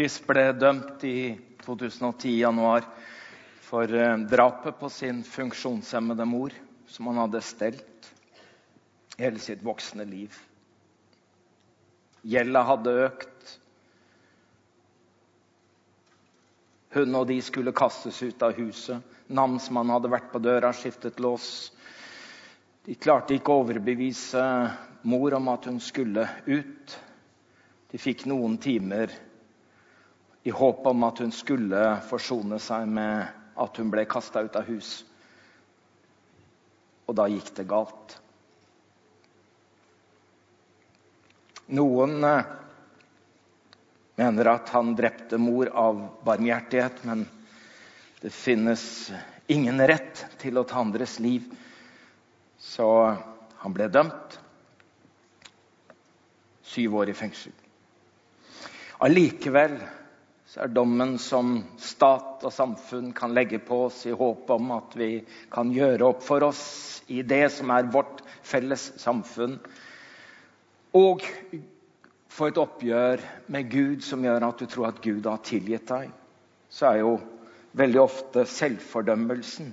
Chris 0.00 0.14
ble 0.24 0.46
dømt 0.56 1.02
i 1.04 1.34
2010 1.60 2.30
i 2.30 2.38
januar 2.40 2.86
for 3.60 3.84
eh, 3.84 4.14
drapet 4.30 4.78
på 4.80 4.88
sin 4.88 5.18
funksjonshemmede 5.28 6.24
mor, 6.24 6.56
som 6.88 7.10
han 7.10 7.20
hadde 7.20 7.42
stelt 7.44 8.08
hele 9.20 9.36
sitt 9.44 9.60
voksne 9.60 10.08
liv. 10.08 10.32
Gjelda 12.24 12.64
hadde 12.70 12.96
økt. 13.10 13.54
Hun 16.96 17.20
og 17.20 17.28
de 17.28 17.36
skulle 17.44 17.76
kastes 17.76 18.24
ut 18.24 18.48
av 18.48 18.56
huset. 18.56 19.04
Namsmannen 19.28 19.98
hadde 19.98 20.16
vært 20.16 20.32
på 20.32 20.40
døra, 20.40 20.72
skiftet 20.72 21.20
lås. 21.20 21.74
De 22.88 22.96
klarte 22.96 23.36
ikke 23.36 23.52
å 23.52 23.66
overbevise 23.66 24.50
mor 25.12 25.36
om 25.36 25.52
at 25.52 25.68
hun 25.68 25.82
skulle 25.92 26.24
ut. 26.48 27.02
De 27.92 28.00
fikk 28.00 28.30
noen 28.32 28.56
timer 28.56 29.28
i 30.42 30.50
håp 30.50 30.86
om 30.86 31.04
at 31.04 31.20
hun 31.20 31.32
skulle 31.34 31.82
forsone 32.08 32.58
seg 32.62 32.88
med 32.88 33.28
at 33.60 33.76
hun 33.80 33.90
ble 33.92 34.06
kasta 34.08 34.42
ut 34.46 34.56
av 34.56 34.68
hus. 34.70 35.02
Og 37.10 37.16
da 37.18 37.26
gikk 37.28 37.52
det 37.58 37.68
galt. 37.68 38.16
Noen 41.70 42.24
eh, 42.24 42.48
mener 44.18 44.52
at 44.54 44.72
han 44.74 44.94
drepte 44.98 45.38
mor 45.38 45.70
av 45.76 46.00
barmhjertighet, 46.26 47.04
men 47.06 47.26
det 48.20 48.32
finnes 48.34 48.82
ingen 49.50 49.80
rett 49.86 50.24
til 50.40 50.58
å 50.58 50.64
ta 50.66 50.80
andres 50.80 51.18
liv. 51.22 51.46
Så 52.60 52.88
han 53.60 53.76
ble 53.76 53.86
dømt. 53.92 54.36
Syv 56.70 57.00
år 57.00 57.10
i 57.10 57.16
fengsel. 57.16 57.54
Allikevel 59.00 59.78
så 60.50 60.64
er 60.64 60.72
dommen 60.74 61.12
som 61.22 61.60
stat 61.78 62.42
og 62.42 62.50
samfunn 62.50 63.12
kan 63.14 63.30
legge 63.36 63.60
på 63.62 63.84
oss 63.84 64.00
i 64.10 64.14
håp 64.18 64.48
om 64.50 64.72
at 64.74 64.96
vi 64.98 65.20
kan 65.52 65.70
gjøre 65.70 66.08
opp 66.08 66.24
for 66.26 66.42
oss 66.42 66.62
i 67.06 67.20
det 67.22 67.44
som 67.54 67.70
er 67.70 67.86
vårt 67.94 68.24
felles 68.42 68.88
samfunn, 68.98 69.60
og 70.98 71.22
få 72.34 72.48
et 72.50 72.58
oppgjør 72.58 73.22
med 73.54 73.70
Gud 73.70 74.02
som 74.02 74.26
gjør 74.26 74.48
at 74.48 74.58
du 74.58 74.66
tror 74.66 74.88
at 74.90 74.98
Gud 75.04 75.30
har 75.30 75.38
tilgitt 75.46 75.86
deg, 75.86 76.10
så 76.66 76.90
er 76.90 77.00
jo 77.04 77.14
veldig 77.78 78.02
ofte 78.02 78.46
selvfordømmelsen 78.50 79.70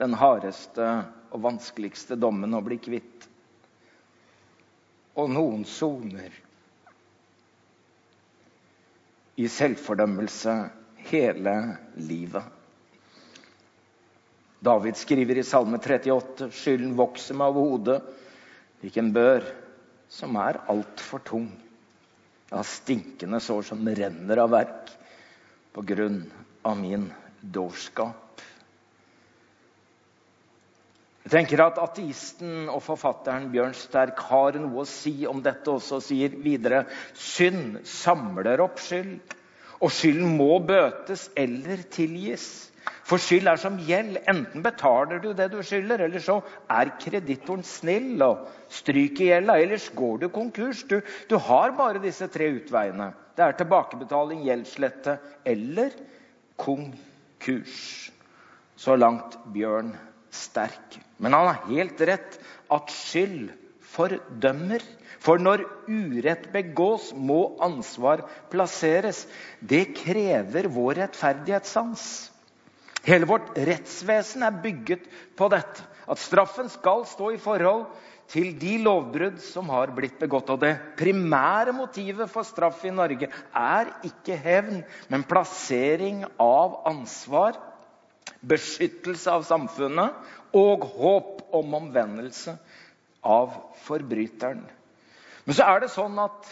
den 0.00 0.16
hardeste 0.16 0.88
og 1.34 1.44
vanskeligste 1.44 2.16
dommen 2.16 2.56
å 2.56 2.64
bli 2.64 2.80
kvitt. 2.80 3.28
Og 5.20 5.28
noen 5.36 5.68
soner 5.68 6.32
i 9.38 9.46
selvfordømmelse 9.46 10.54
hele 11.08 11.54
livet. 11.96 12.42
David 14.58 14.98
skriver 14.98 15.38
i 15.38 15.46
Salme 15.46 15.78
38.: 15.78 16.50
Skylden 16.50 16.96
vokser 16.98 17.38
meg 17.38 17.54
over 17.54 17.70
hodet 17.76 17.98
lik 18.82 18.98
en 18.98 19.12
bør 19.14 19.46
som 20.10 20.34
er 20.42 20.58
altfor 20.72 21.22
tung. 21.26 21.48
Jeg 22.48 22.56
har 22.56 22.66
stinkende 22.66 23.40
sår 23.44 23.68
som 23.70 23.86
renner 23.86 24.42
av 24.42 24.50
verk 24.54 24.90
på 25.74 25.84
grunn 25.86 26.22
av 26.66 26.78
min 26.80 27.06
dårskap. 27.42 28.27
Jeg 31.28 31.42
tenker 31.42 31.60
at 31.60 31.76
Ateisten 31.76 32.70
og 32.72 32.78
forfatteren 32.80 33.50
Bjørn 33.52 33.74
Sterk 33.76 34.16
har 34.30 34.56
noe 34.56 34.80
å 34.80 34.88
si 34.88 35.26
om 35.28 35.42
dette 35.44 35.68
også, 35.68 35.98
og 35.98 36.06
sier 36.06 36.32
videre 36.40 36.86
synd 37.12 37.82
samler 37.84 38.62
opp 38.64 38.80
skyld, 38.80 39.34
og 39.76 39.92
skylden 39.92 40.38
må 40.38 40.56
bøtes 40.64 41.26
eller 41.36 41.84
tilgis. 41.92 42.46
For 43.04 43.20
skyld 43.20 43.52
er 43.52 43.60
som 43.60 43.76
gjeld. 43.76 44.22
Enten 44.24 44.64
betaler 44.64 45.20
du 45.20 45.28
det 45.36 45.50
du 45.52 45.58
skylder, 45.60 46.06
eller 46.08 46.24
så 46.24 46.38
er 46.72 46.94
kreditoren 47.04 47.66
snill 47.76 48.24
og 48.24 48.48
stryker 48.80 49.28
gjelda. 49.34 49.60
Ellers 49.60 49.92
går 50.00 50.24
du 50.24 50.28
konkurs. 50.32 50.80
Du, 50.88 50.96
du 51.28 51.36
har 51.50 51.76
bare 51.76 52.00
disse 52.08 52.32
tre 52.32 52.48
utveiene. 52.56 53.12
Det 53.36 53.44
er 53.44 53.60
tilbakebetaling, 53.60 54.46
gjeldslette 54.48 55.20
eller 55.44 55.92
konkurs. 56.56 57.82
Så 58.80 58.96
langt 58.96 59.36
Bjørn 59.52 59.92
Sterk. 60.34 60.98
Men 61.18 61.34
han 61.34 61.48
har 61.50 61.66
helt 61.70 62.00
rett 62.00 62.38
at 62.72 62.92
skyld 62.92 63.50
fordømmer. 63.94 64.82
For 65.18 65.40
når 65.42 65.64
urett 65.90 66.50
begås, 66.54 67.10
må 67.14 67.56
ansvar 67.64 68.22
plasseres. 68.52 69.24
Det 69.60 69.88
krever 69.98 70.68
vår 70.70 71.00
rettferdighetssans. 71.02 72.04
Hele 73.08 73.26
vårt 73.30 73.54
rettsvesen 73.56 74.44
er 74.46 74.60
bygget 74.62 75.08
på 75.38 75.48
dette. 75.52 75.82
At 76.08 76.20
straffen 76.22 76.70
skal 76.72 77.04
stå 77.08 77.32
i 77.34 77.40
forhold 77.40 77.88
til 78.32 78.52
de 78.60 78.76
lovbrudd 78.84 79.40
som 79.42 79.70
har 79.72 79.92
blitt 79.96 80.18
begått. 80.20 80.50
Og 80.52 80.60
det 80.62 80.74
primære 81.00 81.74
motivet 81.76 82.30
for 82.32 82.46
straff 82.46 82.84
i 82.84 82.92
Norge 82.94 83.30
er 83.56 83.92
ikke 84.06 84.36
hevn, 84.38 84.82
men 85.08 85.26
plassering 85.28 86.24
av 86.40 86.82
ansvar, 86.88 87.56
beskyttelse 88.40 89.32
av 89.32 89.44
samfunnet 89.46 90.56
og 90.56 90.86
håp 90.98 91.42
om 91.54 91.74
omvendelse 91.80 92.56
av 93.26 93.52
forbryteren. 93.84 94.62
Men 95.44 95.56
så 95.56 95.66
er 95.68 95.82
det 95.82 95.92
sånn 95.92 96.18
at 96.20 96.48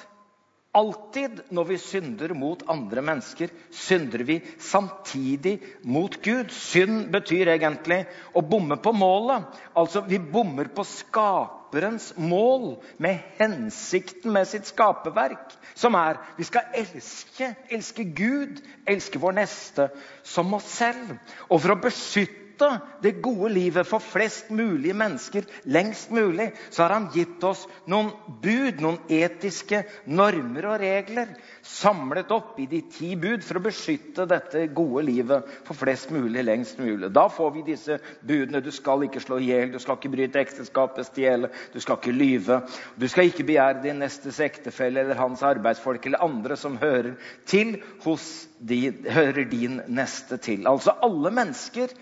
alltid 0.76 1.40
når 1.56 1.68
vi 1.70 1.78
synder 1.80 2.34
mot 2.36 2.62
andre 2.70 3.02
mennesker, 3.04 3.50
synder 3.72 4.24
vi 4.28 4.36
samtidig 4.62 5.56
mot 5.88 6.18
Gud. 6.24 6.52
Synd 6.52 7.08
betyr 7.14 7.50
egentlig 7.54 8.02
å 8.36 8.42
bomme 8.44 8.76
på 8.82 8.92
målet. 8.96 9.46
Altså, 9.76 10.04
vi 10.08 10.20
bommer 10.20 10.68
på 10.76 10.84
skaperens 10.86 12.12
mål 12.20 12.76
med 13.02 13.24
hensikten 13.40 14.34
med 14.36 14.48
sitt 14.50 14.68
skaperverk. 14.68 15.56
Som 15.76 15.96
er 15.98 16.20
vi 16.38 16.46
skal 16.48 16.72
elske, 16.76 17.54
elske 17.72 18.06
Gud, 18.16 18.60
elske 18.88 19.20
vår 19.22 19.40
neste 19.40 19.90
som 20.24 20.54
oss 20.56 20.68
selv. 20.78 21.16
Og 21.48 21.60
for 21.60 21.74
å 21.74 21.80
beskytte 21.88 22.45
det 23.02 23.16
gode 23.22 23.50
livet 23.52 23.86
for 23.88 24.02
flest 24.02 24.50
mulig 24.50 24.94
mennesker 24.96 25.46
lengst 25.64 26.10
mulig, 26.14 26.50
så 26.70 26.82
har 26.82 26.94
han 26.96 27.08
gitt 27.14 27.42
oss 27.44 27.66
noen 27.90 28.12
bud, 28.42 28.80
noen 28.82 28.98
etiske 29.12 29.82
normer 30.06 30.68
og 30.70 30.80
regler, 30.82 31.34
samlet 31.66 32.30
opp 32.34 32.58
i 32.62 32.68
de 32.70 32.82
ti 32.92 33.12
bud 33.18 33.44
for 33.44 33.58
å 33.58 33.64
beskytte 33.64 34.26
dette 34.30 34.66
gode 34.74 35.04
livet 35.06 35.50
for 35.66 35.78
flest 35.78 36.12
mulig 36.14 36.44
lengst 36.46 36.80
mulig. 36.80 37.10
Da 37.14 37.26
får 37.32 37.52
vi 37.56 37.64
disse 37.66 37.98
budene. 38.26 38.62
Du 38.64 38.72
skal 38.74 39.06
ikke 39.06 39.22
slå 39.22 39.40
i 39.42 39.50
hjel, 39.50 39.72
du 39.74 39.80
skal 39.82 39.98
ikke 39.98 40.12
bryte 40.14 40.42
ekteskapet, 40.42 41.08
stjele, 41.10 41.50
du 41.74 41.80
skal 41.82 42.00
ikke 42.00 42.14
lyve. 42.14 42.60
Du 42.96 43.08
skal 43.10 43.30
ikke 43.30 43.46
begjære 43.48 43.82
din 43.84 44.00
nestes 44.02 44.40
ektefelle 44.44 45.02
eller 45.02 45.20
hans 45.20 45.42
arbeidsfolk 45.46 46.06
eller 46.06 46.24
andre 46.24 46.58
som 46.60 46.78
hører 46.80 47.16
til 47.48 47.76
hos 48.04 48.46
de, 48.58 48.92
hører 49.10 49.44
din 49.50 49.80
neste 49.92 50.38
til. 50.42 50.66
Altså 50.68 50.94
Alle 51.04 51.30
mennesker 51.34 51.92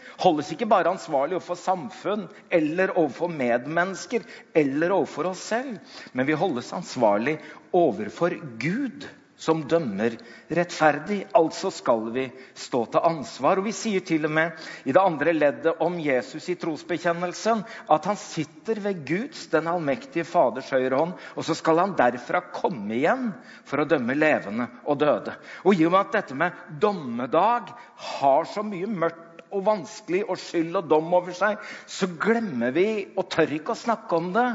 holdes 0.44 0.58
ikke 0.58 0.68
bare 0.68 0.92
ansvarlig 0.92 1.38
overfor 1.38 1.56
samfunn 1.56 2.26
eller 2.52 2.92
overfor 2.98 3.32
medmennesker 3.32 4.24
eller 4.54 4.92
overfor 4.92 5.30
oss 5.32 5.48
selv, 5.54 5.78
men 6.12 6.28
vi 6.28 6.36
holdes 6.36 6.72
ansvarlig 6.76 7.38
overfor 7.72 8.36
Gud, 8.60 9.06
som 9.40 9.64
dømmer 9.68 10.14
rettferdig. 10.54 11.24
Altså 11.34 11.70
skal 11.74 12.04
vi 12.14 12.26
stå 12.54 12.84
til 12.92 13.02
ansvar. 13.08 13.58
Og 13.58 13.66
Vi 13.66 13.72
sier 13.74 14.04
til 14.06 14.28
og 14.28 14.32
med 14.36 14.52
i 14.84 14.92
det 14.92 15.00
andre 15.00 15.34
leddet 15.34 15.82
om 15.82 15.96
Jesus 16.00 16.46
i 16.52 16.58
trosbekjennelsen 16.60 17.64
at 17.90 18.06
han 18.08 18.20
sitter 18.20 18.78
ved 18.84 19.02
Guds, 19.08 19.48
den 19.52 19.68
allmektige 19.68 20.28
Faders 20.28 20.70
høyre 20.70 21.00
hånd, 21.00 21.16
og 21.34 21.44
så 21.48 21.56
skal 21.56 21.82
han 21.82 21.96
derfra 21.98 22.44
komme 22.54 22.94
igjen 23.00 23.32
for 23.66 23.82
å 23.82 23.88
dømme 23.88 24.16
levende 24.16 24.68
og 24.84 25.00
døde. 25.02 25.34
Og 25.64 25.74
i 25.74 25.88
og 25.88 25.96
med 25.96 26.04
at 26.04 26.16
dette 26.20 26.38
med 26.38 26.64
dommedag 26.84 27.74
har 28.14 28.50
så 28.52 28.62
mye 28.64 28.88
mørkt 28.92 29.23
og 29.54 29.64
vanskelig 29.66 30.24
og 30.26 30.38
skyld 30.40 30.76
og 30.80 30.90
dom 30.90 31.14
over 31.16 31.34
seg, 31.36 31.62
så 31.86 32.08
glemmer 32.20 32.74
vi 32.74 32.88
og 33.14 33.28
tør 33.32 33.54
ikke 33.58 33.74
å 33.74 33.82
snakke 33.84 34.18
om 34.18 34.32
det. 34.34 34.48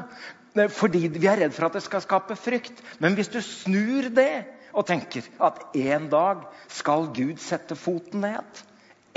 Fordi 0.75 1.05
vi 1.13 1.27
er 1.29 1.43
redd 1.43 1.53
for 1.55 1.69
at 1.69 1.77
det 1.77 1.83
skal 1.85 2.03
skape 2.03 2.35
frykt. 2.39 2.81
Men 2.99 3.15
hvis 3.17 3.31
du 3.31 3.39
snur 3.45 4.09
det 4.13 4.45
og 4.73 4.87
tenker 4.89 5.25
at 5.41 5.61
en 5.77 6.09
dag 6.11 6.43
skal 6.73 7.09
Gud 7.15 7.39
sette 7.41 7.77
foten 7.79 8.25
ned 8.25 8.65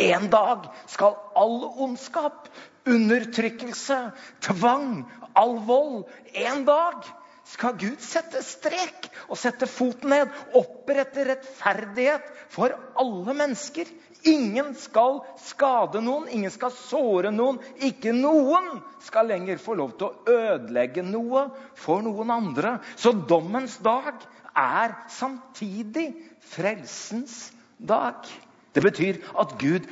En 0.01 0.31
dag 0.33 0.71
skal 0.88 1.18
all 1.37 1.66
ondskap, 1.85 2.47
undertrykkelse, 2.88 3.99
tvang, 4.40 5.03
all 5.37 5.59
vold 5.68 6.07
En 6.33 6.64
dag 6.64 7.05
skal 7.53 7.77
Gud 7.77 8.01
sette 8.03 8.40
strek 8.47 9.11
og 9.29 9.37
sette 9.40 9.68
foten 9.68 10.12
ned. 10.14 10.31
Opprette 10.57 11.27
rettferdighet 11.29 12.29
for 12.53 12.73
alle 12.99 13.35
mennesker. 13.37 13.88
Ingen 14.29 14.75
skal 14.79 15.21
skade 15.43 16.01
noen, 16.05 16.29
ingen 16.31 16.53
skal 16.55 16.71
såre 16.77 17.33
noen. 17.35 17.59
Ikke 17.83 18.13
noen 18.15 18.69
skal 19.03 19.27
lenger 19.33 19.59
få 19.63 19.75
lov 19.79 19.97
til 19.99 20.11
å 20.11 20.37
ødelegge 20.37 21.03
noe 21.07 21.49
for 21.79 22.05
noen 22.07 22.31
andre. 22.31 22.77
Så 22.95 23.13
dommens 23.13 23.79
dag 23.83 24.23
er 24.55 24.95
samtidig 25.11 26.13
frelsens 26.53 27.51
dag. 27.83 28.23
Det 28.73 28.85
betyr 28.85 29.19
at 29.43 29.57
Gud 29.61 29.89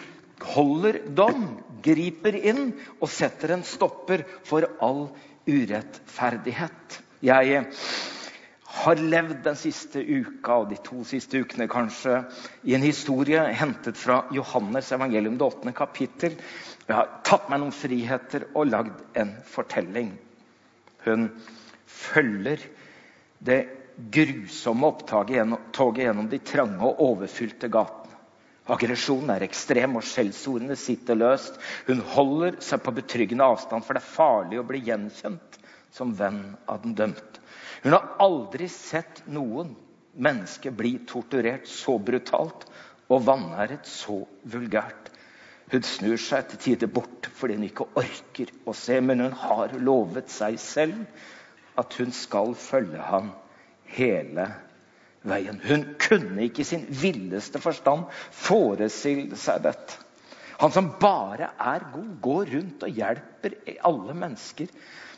holder 0.55 1.01
dom, 1.17 1.59
griper 1.85 2.37
inn 2.37 2.71
og 3.01 3.11
setter 3.13 3.57
en 3.57 3.65
stopper 3.67 4.23
for 4.47 4.69
all 4.85 5.09
urettferdighet. 5.49 7.01
Jeg 7.25 7.67
har 8.71 9.01
levd 9.03 9.41
den 9.45 9.57
siste 9.59 10.01
uka 10.01 10.61
og 10.63 10.69
de 10.71 10.79
to 10.87 11.03
siste 11.09 11.41
ukene 11.43 11.67
kanskje 11.71 12.21
i 12.71 12.77
en 12.77 12.85
historie 12.87 13.43
hentet 13.59 13.99
fra 13.99 14.23
Johannes 14.35 14.93
evangelium, 14.95 15.39
det 15.41 15.49
åttende 15.49 15.75
kapittel. 15.77 16.37
Jeg 16.87 16.97
har 16.97 17.11
tatt 17.27 17.51
meg 17.51 17.63
noen 17.63 17.75
friheter 17.75 18.47
og 18.55 18.71
lagd 18.71 19.19
en 19.19 19.35
fortelling. 19.51 20.13
Hun 21.05 21.29
følger 21.91 22.63
det 23.43 23.61
grusomme 24.15 24.87
opptoget 24.93 26.05
gjennom 26.05 26.31
de 26.31 26.41
trange 26.45 26.87
og 26.87 27.03
overfylte 27.11 27.69
gatene. 27.73 27.99
Aggresjonen 28.71 29.33
er 29.35 29.43
ekstrem, 29.43 29.97
og 29.99 30.07
skjellsordene 30.07 30.77
sitter 30.79 31.19
løst. 31.19 31.57
Hun 31.89 32.05
holder 32.15 32.61
seg 32.63 32.85
på 32.85 32.95
betryggende 32.95 33.49
avstand, 33.51 33.83
for 33.83 33.99
det 33.99 34.05
er 34.05 34.13
farlig 34.15 34.61
å 34.61 34.67
bli 34.69 34.83
gjenkjent 34.87 35.59
som 35.91 36.13
venn 36.15 36.45
av 36.71 36.85
den 36.85 36.95
dømte. 36.95 37.40
Hun 37.83 37.97
har 37.97 38.09
aldri 38.21 38.69
sett 38.69 39.23
noen 39.33 39.73
menneske 40.21 40.73
bli 40.75 40.99
torturert 41.09 41.69
så 41.71 41.97
brutalt 42.03 42.67
og 43.11 43.25
vanæret 43.27 43.89
så 43.89 44.21
vulgært. 44.53 45.09
Hun 45.71 45.87
snur 45.87 46.19
seg 46.21 46.49
til 46.51 46.63
tider 46.65 46.91
bort 46.93 47.29
fordi 47.39 47.57
hun 47.57 47.69
ikke 47.69 47.87
orker 48.01 48.51
å 48.69 48.75
se, 48.77 48.99
men 49.01 49.23
hun 49.25 49.37
har 49.45 49.73
lovet 49.79 50.33
seg 50.33 50.59
selv 50.61 51.79
at 51.81 51.95
hun 52.01 52.13
skal 52.13 52.53
følge 52.59 53.01
ham 53.07 53.31
hele 53.97 54.49
veien. 55.23 55.61
Hun 55.65 55.87
kunne 56.03 56.47
ikke 56.49 56.65
i 56.65 56.69
sin 56.73 56.85
villeste 57.01 57.63
forstand 57.63 58.11
forestille 58.35 59.39
seg 59.41 59.63
dette. 59.65 60.10
Han 60.61 60.73
som 60.75 60.91
bare 61.01 61.55
er 61.57 61.87
god, 61.95 62.11
går 62.21 62.51
rundt 62.55 62.83
og 62.85 62.99
hjelper 63.01 63.55
alle 63.89 64.17
mennesker 64.17 64.69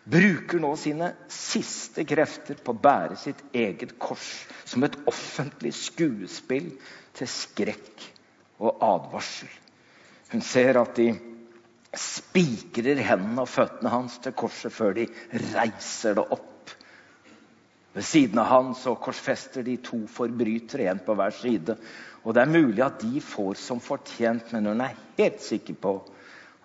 bruker 0.02 0.58
nå 0.62 0.72
sine 0.78 1.12
siste 1.30 2.04
krefter 2.08 2.58
på 2.58 2.74
å 2.74 2.80
bære 2.82 3.18
sitt 3.20 3.42
eget 3.54 3.96
kors 4.02 4.28
som 4.66 4.82
et 4.86 4.96
offentlig 5.10 5.74
skuespill 5.78 6.72
til 7.18 7.30
skrekk 7.30 8.06
og 8.62 8.82
advarsel. 8.82 9.50
Hun 10.32 10.42
ser 10.46 10.78
at 10.80 10.96
de 10.96 11.10
spikrer 11.98 13.02
hendene 13.04 13.44
og 13.44 13.50
føttene 13.52 13.92
hans 13.92 14.16
til 14.24 14.34
korset 14.38 14.72
før 14.74 14.96
de 14.96 15.06
reiser 15.52 16.16
det 16.18 16.24
opp. 16.24 16.51
Ved 17.92 18.04
siden 18.08 18.38
av 18.40 18.46
han 18.48 18.70
så 18.74 18.94
korsfester 18.96 19.62
de 19.66 19.74
to 19.84 19.98
forbrytere, 20.08 20.86
én 20.88 21.00
på 21.04 21.12
hver 21.18 21.34
side. 21.36 21.74
Og 22.24 22.34
Det 22.34 22.40
er 22.42 22.52
mulig 22.54 22.80
at 22.84 23.02
de 23.02 23.20
får 23.20 23.58
som 23.60 23.80
fortjent, 23.84 24.52
men 24.54 24.66
hun 24.70 24.80
er 24.80 24.96
helt 25.18 25.42
sikker 25.44 25.76
på 25.76 25.92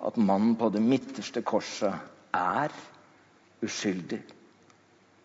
at 0.08 0.18
mannen 0.22 0.56
på 0.56 0.70
det 0.72 0.82
midterste 0.82 1.42
korset 1.42 1.92
er 2.38 2.72
uskyldig. 3.66 4.22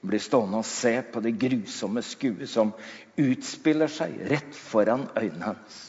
Hun 0.02 0.10
blir 0.10 0.24
stående 0.24 0.58
og 0.58 0.66
se 0.66 0.96
på 1.12 1.22
det 1.22 1.36
grusomme 1.38 2.02
skuet 2.02 2.50
som 2.50 2.72
utspiller 3.20 3.92
seg 3.92 4.16
rett 4.32 4.56
foran 4.58 5.06
øynene 5.14 5.52
hennes. 5.52 5.80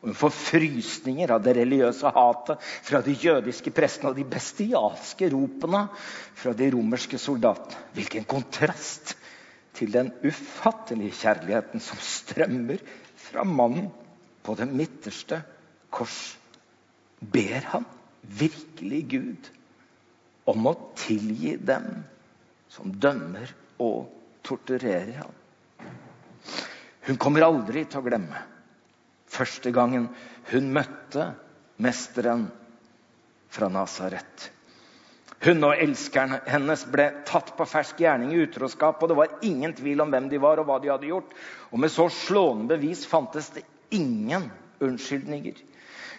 Hun 0.00 0.16
får 0.16 0.32
frysninger 0.32 1.28
av 1.34 1.42
det 1.44 1.58
religiøse 1.58 2.08
hatet 2.16 2.62
fra 2.88 3.02
de 3.04 3.12
jødiske 3.20 3.74
prestene 3.76 4.14
og 4.14 4.16
de 4.16 4.24
bestialske 4.24 5.28
ropene 5.34 5.82
fra 6.40 6.54
de 6.56 6.70
romerske 6.72 7.20
soldatene. 7.20 7.76
Hvilken 7.98 8.24
kontrast 8.24 9.12
til 9.76 9.92
den 9.94 10.10
ufattelige 10.26 11.14
kjærligheten 11.20 11.82
som 11.82 12.00
strømmer 12.02 12.82
fra 13.20 13.44
mannen 13.46 13.90
på 14.44 14.56
det 14.58 14.68
midterste 14.70 15.40
kors. 15.92 16.36
Ber 17.20 17.66
han 17.74 17.86
virkelig 18.22 19.00
Gud 19.12 19.50
om 20.50 20.66
å 20.70 20.76
tilgi 20.98 21.56
dem 21.56 21.90
som 22.70 22.92
dømmer 23.02 23.52
og 23.82 24.08
torturerer 24.46 25.20
ham. 25.20 25.36
Hun 27.06 27.18
kommer 27.20 27.46
aldri 27.46 27.84
til 27.86 28.00
å 28.00 28.06
glemme 28.06 28.40
første 29.30 29.70
gangen 29.74 30.08
hun 30.50 30.72
møtte 30.74 31.30
mesteren 31.80 32.48
fra 33.50 33.68
Nasaret. 33.72 34.50
Hun 35.40 35.64
og 35.64 35.78
elskeren 35.80 36.34
hennes 36.50 36.82
ble 36.92 37.06
tatt 37.28 37.54
på 37.56 37.64
fersk 37.64 38.02
gjerning 38.02 38.34
i 38.36 38.42
utroskap, 38.44 39.00
og 39.00 39.08
det 39.08 39.16
var 39.16 39.38
ingen 39.46 39.72
tvil 39.72 40.02
om 40.04 40.12
hvem 40.12 40.28
de 40.28 40.40
var 40.42 40.60
og 40.60 40.68
hva 40.68 40.76
de 40.82 40.90
hadde 40.92 41.08
gjort. 41.08 41.32
Og 41.72 41.80
med 41.80 41.92
så 41.94 42.10
slående 42.12 42.68
bevis 42.74 43.06
fantes 43.08 43.48
det 43.54 43.64
ingen 43.96 44.50
unnskyldninger. 44.84 45.62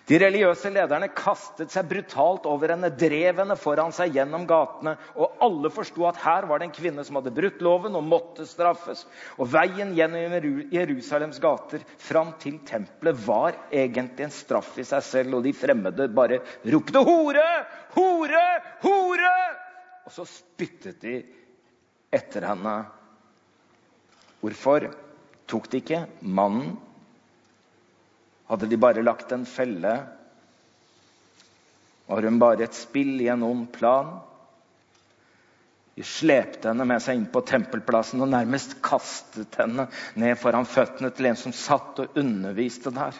De 0.09 0.17
religiøse 0.17 0.71
lederne 0.73 1.11
kastet 1.13 1.69
seg 1.71 1.85
brutalt 1.87 2.47
over 2.49 2.73
henne, 2.73 2.89
drev 2.97 3.37
henne 3.43 3.55
foran 3.59 3.93
seg 3.93 4.15
gjennom 4.17 4.47
gatene. 4.49 4.95
Og 5.13 5.37
alle 5.45 5.69
forsto 5.71 6.07
at 6.09 6.17
her 6.23 6.47
var 6.49 6.59
det 6.59 6.67
en 6.67 6.73
kvinne 6.75 7.05
som 7.05 7.19
hadde 7.19 7.33
brutt 7.35 7.61
loven 7.61 7.95
og 7.99 8.07
måtte 8.09 8.47
straffes. 8.49 9.05
Og 9.37 9.51
veien 9.53 9.93
gjennom 9.95 10.33
Jerusalems 10.73 11.37
gater 11.43 11.85
fram 12.01 12.33
til 12.41 12.57
tempelet 12.67 13.21
var 13.27 13.59
egentlig 13.69 14.25
en 14.25 14.33
straff 14.33 14.73
i 14.81 14.87
seg 14.89 15.05
selv. 15.05 15.37
Og 15.37 15.45
de 15.45 15.53
fremmede 15.55 16.09
bare 16.09 16.41
ropte 16.73 17.05
'hore! 17.05 17.47
Hore! 17.95 18.45
Hore!' 18.83 19.35
Og 20.05 20.15
så 20.15 20.25
spyttet 20.27 21.01
de 21.03 21.17
etter 22.11 22.45
henne. 22.49 22.77
Hvorfor 24.41 24.89
tok 25.51 25.67
de 25.71 25.81
ikke 25.83 26.05
mannen 26.21 26.73
hadde 28.51 28.67
de 28.67 28.79
bare 28.79 29.03
lagt 29.05 29.31
en 29.31 29.45
felle? 29.47 29.93
Var 32.09 32.27
hun 32.27 32.39
bare 32.41 32.65
et 32.65 32.75
spill 32.75 33.13
i 33.23 33.29
en 33.31 33.45
ond 33.47 33.69
plan? 33.71 34.17
De 35.95 36.03
slepte 36.07 36.67
henne 36.67 36.87
med 36.87 37.03
seg 37.03 37.19
inn 37.19 37.29
på 37.31 37.43
tempelplassen 37.47 38.23
og 38.23 38.31
nærmest 38.31 38.77
kastet 38.83 39.55
henne 39.59 39.85
ned 40.19 40.35
foran 40.39 40.67
føttene 40.67 41.11
til 41.15 41.29
en 41.29 41.39
som 41.39 41.55
satt 41.55 41.99
og 42.03 42.19
underviste 42.19 42.91
der. 42.95 43.15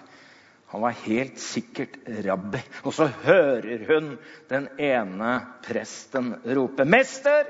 Han 0.72 0.82
var 0.82 0.96
helt 1.04 1.40
sikkert 1.40 1.98
rabbi. 2.24 2.62
Og 2.88 2.94
så 2.96 3.10
hører 3.26 3.82
hun 3.90 4.14
den 4.48 4.70
ene 4.80 5.34
presten 5.66 6.38
rope, 6.48 6.86
'Mester! 6.88 7.50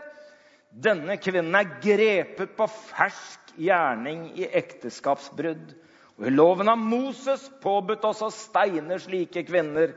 Denne 0.71 1.17
kvinnen 1.19 1.53
er 1.55 1.75
grepet 1.83 2.55
på 2.57 2.65
fersk 2.71 3.53
gjerning 3.61 4.31
i 4.39 4.47
ekteskapsbrudd.' 4.47 5.75
Og 6.17 6.27
i 6.27 6.33
loven 6.33 6.69
av 6.69 6.77
Moses 6.77 7.47
påbudt 7.63 8.03
oss 8.05 8.21
å 8.21 8.29
steine 8.33 8.97
slike 9.01 9.41
kvinner. 9.47 9.93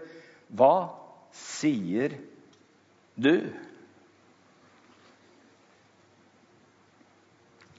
Hva 0.49 0.89
sier 1.37 2.15
du? 3.17 3.51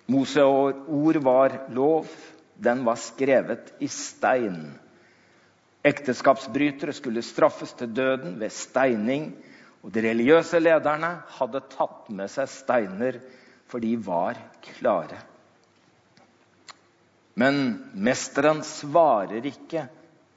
Moses 0.06 0.38
ord 0.88 1.22
var 1.26 1.58
lov. 1.74 2.10
Den 2.56 2.86
var 2.86 3.00
skrevet 3.02 3.74
i 3.82 3.90
stein. 3.90 4.76
Ekteskapsbrytere 5.86 6.96
skulle 6.98 7.22
straffes 7.22 7.76
til 7.78 7.92
døden 7.94 8.40
ved 8.42 8.54
steining. 8.54 9.30
Og 9.86 9.94
de 9.94 10.02
religiøse 10.02 10.58
lederne 10.60 11.12
hadde 11.38 11.62
tatt 11.70 12.10
med 12.10 12.32
seg 12.34 12.50
steiner, 12.50 13.20
for 13.70 13.82
de 13.84 13.92
var 14.02 14.40
klare. 14.66 15.20
Men 17.38 17.60
mesteren 17.94 18.64
svarer 18.66 19.46
ikke 19.46 19.86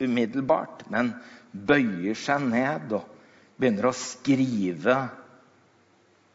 umiddelbart, 0.02 0.84
men 0.92 1.14
bøyer 1.52 2.18
seg 2.18 2.44
ned 2.50 2.92
og 2.98 3.06
begynner 3.58 3.88
å 3.88 3.96
skrive 3.96 4.96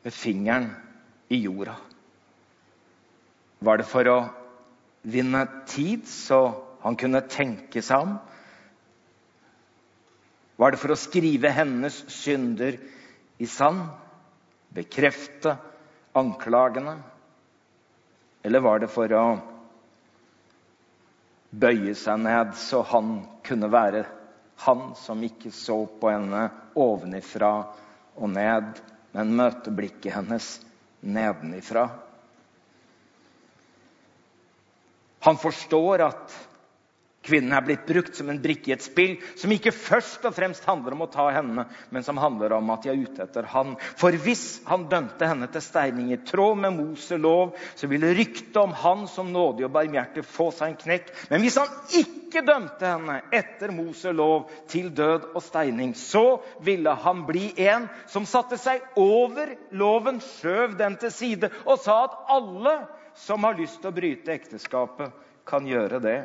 med 0.04 0.16
fingeren 0.16 0.70
i 1.32 1.44
jorda. 1.44 1.76
Var 3.64 3.80
det 3.80 3.88
for 3.88 4.10
å 4.12 4.20
vinne 5.04 5.46
tid, 5.70 6.08
så 6.10 6.42
han 6.84 6.98
kunne 7.00 7.24
tenke 7.32 7.84
seg 7.84 8.08
om? 8.08 8.18
Var 10.56 10.72
det 10.72 10.82
for 10.82 10.94
å 10.94 11.00
skrive 11.00 11.50
hennes 11.54 11.96
synder 12.14 12.78
i 13.42 13.48
sand? 13.50 13.88
Bekrefte 14.74 15.56
anklagene? 16.18 16.98
Eller 18.44 18.64
var 18.64 18.84
det 18.84 18.92
for 18.92 19.14
å 19.18 19.26
bøye 21.54 21.94
seg 21.98 22.22
ned, 22.26 22.54
så 22.58 22.82
han 22.94 23.16
kunne 23.46 23.70
være 23.72 24.06
han 24.64 24.94
som 24.98 25.22
ikke 25.26 25.52
så 25.54 25.84
på 26.00 26.12
henne 26.12 26.48
ovenifra 26.80 27.54
og 28.16 28.30
ned, 28.34 28.80
men 29.14 29.36
møte 29.38 29.74
blikket 29.74 30.16
hennes 30.16 30.48
nedenifra. 31.02 31.88
Han 35.24 35.40
forstår 35.40 36.04
at 36.08 36.34
Kvinnen 37.24 37.54
er 37.56 37.64
blitt 37.64 37.86
brukt 37.88 38.18
som 38.18 38.28
en 38.30 38.40
brikke 38.44 38.72
i 38.72 38.74
et 38.76 38.84
spill 38.84 39.14
som 39.40 39.52
ikke 39.56 39.72
først 39.72 40.26
og 40.28 40.36
fremst 40.36 40.66
handler 40.68 40.96
om 40.96 41.06
å 41.06 41.12
ta 41.12 41.30
henne, 41.32 41.64
men 41.90 42.04
som 42.04 42.20
handler 42.20 42.52
om 42.58 42.72
at 42.74 42.84
de 42.84 42.92
er 42.92 43.00
ute 43.00 43.24
etter 43.24 43.48
han. 43.54 43.78
For 44.00 44.16
hvis 44.26 44.60
han 44.68 44.90
dømte 44.92 45.30
henne 45.30 45.48
til 45.54 45.64
steining 45.64 46.12
i 46.12 46.20
tråd 46.28 46.60
med 46.66 46.76
Mose 46.76 47.16
lov, 47.22 47.56
så 47.80 47.88
ville 47.88 48.12
ryktet 48.18 48.60
om 48.60 48.76
han 48.76 49.06
som 49.08 49.32
nådig 49.32 49.70
og 49.70 49.72
barmhjertig 49.78 50.26
få 50.28 50.50
seg 50.52 50.74
en 50.74 50.82
knekk. 50.84 51.14
Men 51.32 51.46
hvis 51.46 51.62
han 51.62 51.72
ikke 52.02 52.44
dømte 52.44 52.92
henne 52.92 53.18
etter 53.40 53.72
Mose 53.72 54.12
lov 54.12 54.52
til 54.72 54.92
død 54.92 55.32
og 55.32 55.42
steining, 55.48 55.96
så 55.96 56.42
ville 56.66 56.92
han 57.06 57.24
bli 57.30 57.54
en 57.70 57.88
som 58.12 58.28
satte 58.28 58.60
seg 58.60 58.84
over 59.00 59.56
loven, 59.72 60.20
skjøv 60.20 60.76
den 60.80 61.00
til 61.00 61.16
side 61.16 61.54
og 61.64 61.80
sa 61.88 62.02
at 62.10 62.20
alle 62.36 62.78
som 63.24 63.48
har 63.48 63.56
lyst 63.56 63.80
til 63.80 63.94
å 63.94 63.96
bryte 63.96 64.36
ekteskapet, 64.36 65.14
kan 65.48 65.66
gjøre 65.68 66.00
det. 66.04 66.20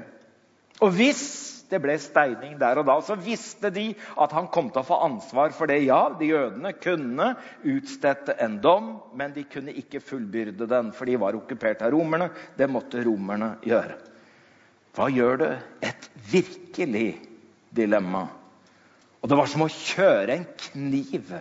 Og 0.85 0.93
hvis 0.95 1.23
det 1.69 1.81
ble 1.85 1.99
steining 2.01 2.55
der 2.61 2.81
og 2.81 2.87
da, 2.89 2.97
så 3.05 3.17
visste 3.21 3.71
de 3.75 3.91
at 4.21 4.33
han 4.33 4.49
kom 4.53 4.71
til 4.73 4.81
å 4.81 4.89
få 4.89 5.01
ansvar 5.05 5.53
for 5.57 5.69
det. 5.69 5.83
Ja, 5.85 6.07
de 6.17 6.31
jødene 6.31 6.73
kunne 6.81 7.33
utstedte 7.67 8.39
en 8.41 8.57
dom, 8.65 8.95
men 9.19 9.35
de 9.37 9.45
kunne 9.51 9.75
ikke 9.77 10.01
fullbyrde 10.01 10.69
den, 10.71 10.93
for 10.97 11.09
de 11.09 11.19
var 11.21 11.37
okkupert 11.37 11.85
av 11.85 11.93
romerne. 11.93 12.31
Det 12.57 12.71
måtte 12.71 13.03
romerne 13.05 13.57
gjøre. 13.67 13.99
Hva 14.97 15.11
gjør 15.13 15.43
det? 15.43 15.53
Et 15.85 16.09
virkelig 16.33 17.09
dilemma. 17.75 18.25
Og 19.21 19.31
det 19.31 19.39
var 19.39 19.51
som 19.51 19.67
å 19.67 19.73
kjøre 19.73 20.39
en 20.39 20.47
kniv 20.71 21.35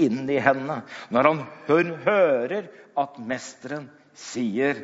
inn 0.00 0.24
i 0.30 0.38
henne 0.42 0.82
når 1.12 1.28
han, 1.30 1.44
hører 2.04 2.68
at 2.96 3.18
mesteren 3.20 3.88
sier 4.16 4.78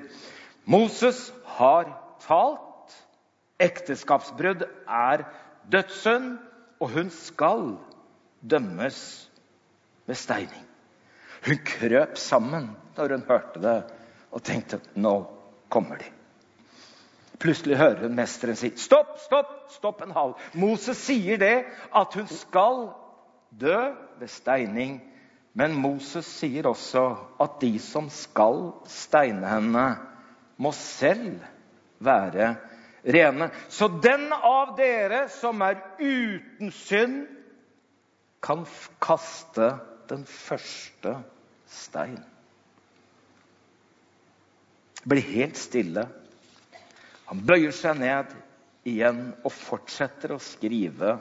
Moses 0.69 1.31
har 1.57 1.89
talt 2.25 2.72
Ekteskapsbrudd 3.63 4.65
er 4.89 5.25
dødssynd, 5.73 6.35
og 6.83 6.91
hun 6.97 7.11
skal 7.15 7.77
dømmes 8.43 8.99
med 10.07 10.19
steining. 10.19 10.65
Hun 11.47 11.61
krøp 11.67 12.19
sammen 12.19 12.73
når 12.97 13.15
hun 13.17 13.29
hørte 13.29 13.63
det, 13.63 13.79
og 14.33 14.43
tenkte 14.43 14.81
nå 14.95 15.15
kommer 15.71 16.01
de. 16.03 16.11
Plutselig 17.43 17.77
hører 17.79 18.05
hun 18.07 18.15
mesteren 18.15 18.59
si 18.59 18.71
stopp, 18.79 19.17
stopp, 19.25 19.55
stopp 19.75 20.03
en 20.05 20.15
hal. 20.15 20.35
Moses 20.55 21.01
sier 21.09 21.41
det, 21.43 21.65
at 21.95 22.15
hun 22.19 22.29
skal 22.31 22.85
dø 23.59 23.79
ved 24.21 24.31
steining. 24.31 25.01
Men 25.59 25.75
Moses 25.77 26.29
sier 26.39 26.69
også 26.71 27.03
at 27.43 27.59
de 27.61 27.75
som 27.83 28.07
skal 28.15 28.71
steine 28.89 29.49
henne, 29.51 29.87
må 30.57 30.71
selv 30.77 31.43
være 32.03 32.55
rene. 33.03 33.51
Så 33.69 33.89
den 33.89 34.33
av 34.33 34.77
dere 34.79 35.27
som 35.33 35.63
er 35.65 35.81
uten 35.99 36.73
synd, 36.75 37.25
kan 38.43 38.65
kaste 38.99 39.69
den 40.11 40.25
første 40.27 41.15
stein. 41.71 42.19
Blir 45.07 45.23
helt 45.35 45.59
stille. 45.59 46.09
Han 47.31 47.43
bøyer 47.47 47.75
seg 47.75 48.01
ned 48.03 48.33
igjen 48.87 49.29
og 49.47 49.55
fortsetter 49.55 50.35
å 50.35 50.41
skrive. 50.43 51.15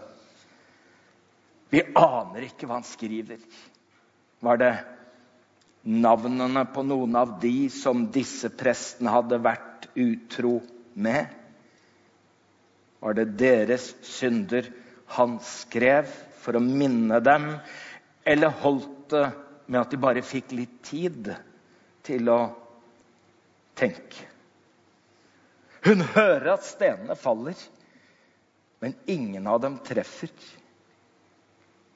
Vi 1.71 1.83
aner 1.95 2.47
ikke 2.49 2.67
hva 2.67 2.79
han 2.79 2.87
skriver. 2.89 3.37
Var 4.41 4.59
det 4.59 4.71
navnene 5.87 6.65
på 6.73 6.83
noen 6.85 7.15
av 7.21 7.37
de 7.41 7.69
som 7.73 8.07
disse 8.13 8.49
prestene 8.53 9.13
hadde 9.13 9.39
vært 9.41 9.87
utro 9.93 10.57
med? 10.93 11.29
Var 13.01 13.17
det 13.17 13.31
deres 13.39 13.91
synder 14.05 14.67
han 15.17 15.39
skrev 15.43 16.09
for 16.41 16.57
å 16.57 16.63
minne 16.63 17.17
dem, 17.23 17.47
eller 18.23 18.53
holdt 18.61 19.09
det 19.13 19.23
med 19.65 19.79
at 19.81 19.93
de 19.93 19.99
bare 20.01 20.23
fikk 20.25 20.53
litt 20.53 20.77
tid 20.85 21.31
til 22.05 22.29
å 22.29 22.39
tenke? 23.77 24.27
Hun 25.81 26.05
hører 26.13 26.53
at 26.53 26.67
stenene 26.67 27.17
faller, 27.17 27.57
men 28.81 28.93
ingen 29.09 29.49
av 29.49 29.63
dem 29.65 29.79
treffer. 29.85 30.29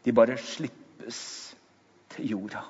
De 0.06 0.14
bare 0.14 0.40
slippes 0.42 1.22
til 2.16 2.34
jorda. 2.34 2.66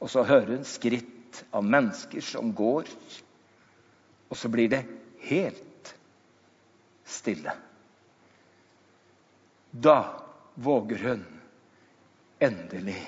Og 0.00 0.08
så 0.12 0.24
hører 0.24 0.56
hun 0.56 0.68
skritt 0.68 1.42
av 1.52 1.64
mennesker 1.68 2.24
som 2.24 2.54
går, 2.56 2.88
og 4.28 4.36
så 4.36 4.48
blir 4.52 4.72
det 4.72 4.84
helt 5.28 5.67
stille. 7.08 7.52
Da 9.70 9.98
våger 10.54 10.98
hun 11.08 11.24
endelig 12.40 13.00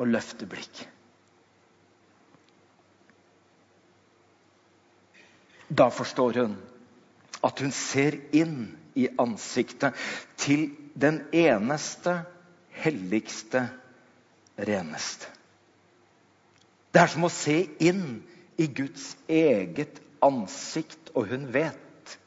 å 0.00 0.06
løfte 0.08 0.46
blikk. 0.48 0.82
Da 5.72 5.88
forstår 5.90 6.40
hun 6.42 6.56
at 7.42 7.60
hun 7.64 7.72
ser 7.74 8.18
inn 8.36 8.74
i 8.94 9.08
ansiktet 9.20 9.96
til 10.40 10.68
den 10.94 11.22
eneste, 11.32 12.18
helligste, 12.82 13.64
reneste. 14.56 15.30
Det 16.92 17.00
er 17.00 17.08
som 17.08 17.24
å 17.24 17.32
se 17.32 17.56
inn 17.80 18.20
i 18.60 18.66
Guds 18.68 19.14
eget 19.32 20.02
ansikt, 20.22 21.08
og 21.16 21.30
hun 21.32 21.48
vet 21.54 21.80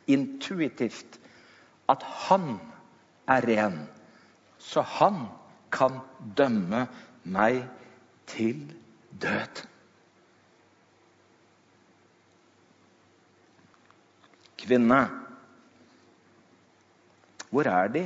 intuitivt 0.08 1.20
at 1.90 2.04
han 2.28 2.58
er 3.28 3.46
ren, 3.48 3.78
så 4.58 4.82
han 4.82 5.26
kan 5.72 6.00
dømme 6.38 6.86
meg 7.24 7.64
til 8.30 8.64
død. 9.22 9.64
Kvinne, 14.66 15.02
hvor 17.50 17.70
er 17.70 17.88
De? 17.94 18.06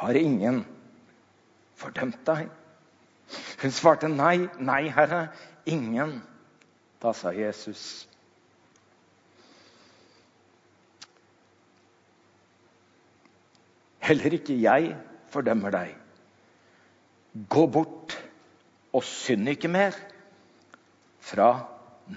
Har 0.00 0.16
ingen 0.16 0.62
fordømt 1.76 2.22
deg? 2.26 2.46
Hun 3.60 3.74
svarte 3.74 4.08
nei, 4.08 4.46
nei, 4.58 4.86
Herre, 4.88 5.26
ingen. 5.68 6.20
Da 7.02 7.12
sa 7.16 7.32
Jesus, 7.36 8.08
Heller 14.00 14.36
ikke 14.38 14.56
jeg 14.60 14.94
fordømmer 15.30 15.74
deg. 15.74 15.92
Gå 17.48 17.66
bort 17.70 18.16
og 18.96 19.04
synd 19.06 19.48
ikke 19.52 19.70
mer 19.70 19.94
fra 21.22 21.50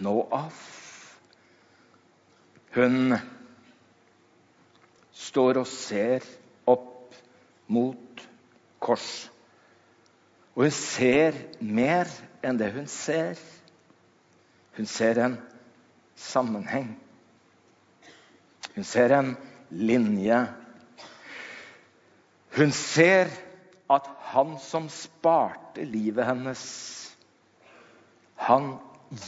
nå 0.01 0.15
av. 0.33 0.55
Hun 2.73 3.13
står 5.13 5.61
og 5.61 5.69
ser 5.69 6.25
opp 6.69 7.13
mot 7.69 8.23
kors. 8.81 9.11
Og 10.55 10.65
hun 10.65 10.75
ser 10.75 11.37
mer 11.61 12.09
enn 12.45 12.57
det 12.57 12.71
hun 12.73 12.89
ser. 12.89 13.37
Hun 14.73 14.89
ser 14.89 15.21
en 15.21 15.37
sammenheng. 16.17 16.95
Hun 18.73 18.85
ser 18.87 19.13
en 19.13 19.35
linje 19.69 20.41
hun 22.57 22.71
ser 22.71 23.31
at 23.89 24.09
han 24.33 24.57
som 24.61 24.89
sparte 24.89 25.85
livet 25.85 26.25
hennes, 26.25 26.63
han 28.35 28.75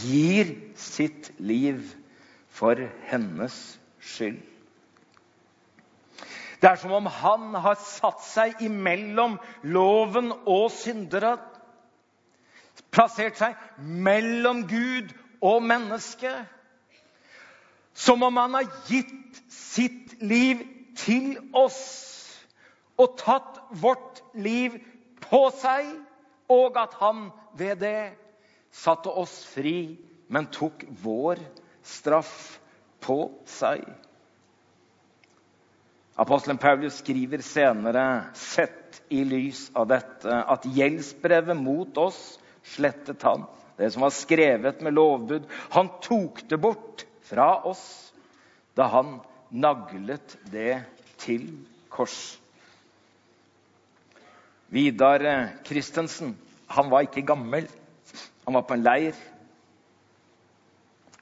gir 0.01 0.51
sitt 0.77 1.31
liv 1.39 1.81
for 2.49 2.79
hennes 3.09 3.55
skyld. 3.99 4.41
Det 6.61 6.71
er 6.71 6.79
som 6.81 6.95
om 6.97 7.05
han 7.11 7.53
har 7.61 7.77
satt 7.81 8.23
seg 8.25 8.61
imellom 8.65 9.35
loven 9.61 10.31
og 10.49 10.71
syndere. 10.73 11.35
Plassert 12.95 13.37
seg 13.37 13.59
mellom 13.77 14.63
Gud 14.69 15.11
og 15.45 15.61
menneske. 15.67 16.31
Som 17.93 18.23
om 18.25 18.39
han 18.39 18.57
har 18.57 18.71
gitt 18.89 19.43
sitt 19.51 20.15
liv 20.23 20.63
til 20.97 21.35
oss 21.53 22.14
og 23.01 23.17
tatt 23.19 23.59
vårt 23.81 24.21
liv 24.33 24.77
på 25.25 25.41
seg, 25.59 25.87
og 26.51 26.77
at 26.77 26.93
han 27.01 27.29
ved 27.57 27.81
det 27.81 28.13
satte 28.75 29.09
oss 29.09 29.39
fri, 29.49 29.95
men 30.27 30.49
tok 30.53 30.85
vår 31.03 31.41
straff 31.85 32.59
på 33.05 33.17
seg. 33.49 33.83
Apostelen 36.15 36.59
Paulus 36.61 37.01
skriver 37.01 37.43
senere, 37.43 38.31
sett 38.39 39.01
i 39.11 39.25
lys 39.27 39.67
av 39.75 39.89
dette, 39.91 40.31
at 40.31 40.63
gjeldsbrevet 40.77 41.59
mot 41.59 41.97
oss 41.99 42.37
slettet 42.75 43.23
han. 43.27 43.45
det 43.77 43.91
som 43.91 44.05
var 44.05 44.13
skrevet 44.15 44.81
med 44.81 44.95
lovbud. 44.95 45.43
Han 45.75 45.89
tok 46.01 46.45
det 46.47 46.57
bort 46.57 47.03
fra 47.27 47.63
oss 47.67 48.13
da 48.75 48.87
han 48.93 49.17
naglet 49.51 50.37
det 50.51 50.79
til 51.19 51.49
kors. 51.91 52.37
Vidar 54.73 55.23
Christensen 55.65 56.35
han 56.67 56.89
var 56.89 57.05
ikke 57.05 57.25
gammel. 57.25 57.67
Han 58.45 58.57
var 58.57 58.65
på 58.65 58.73
en 58.75 58.85
leir. 58.85 59.17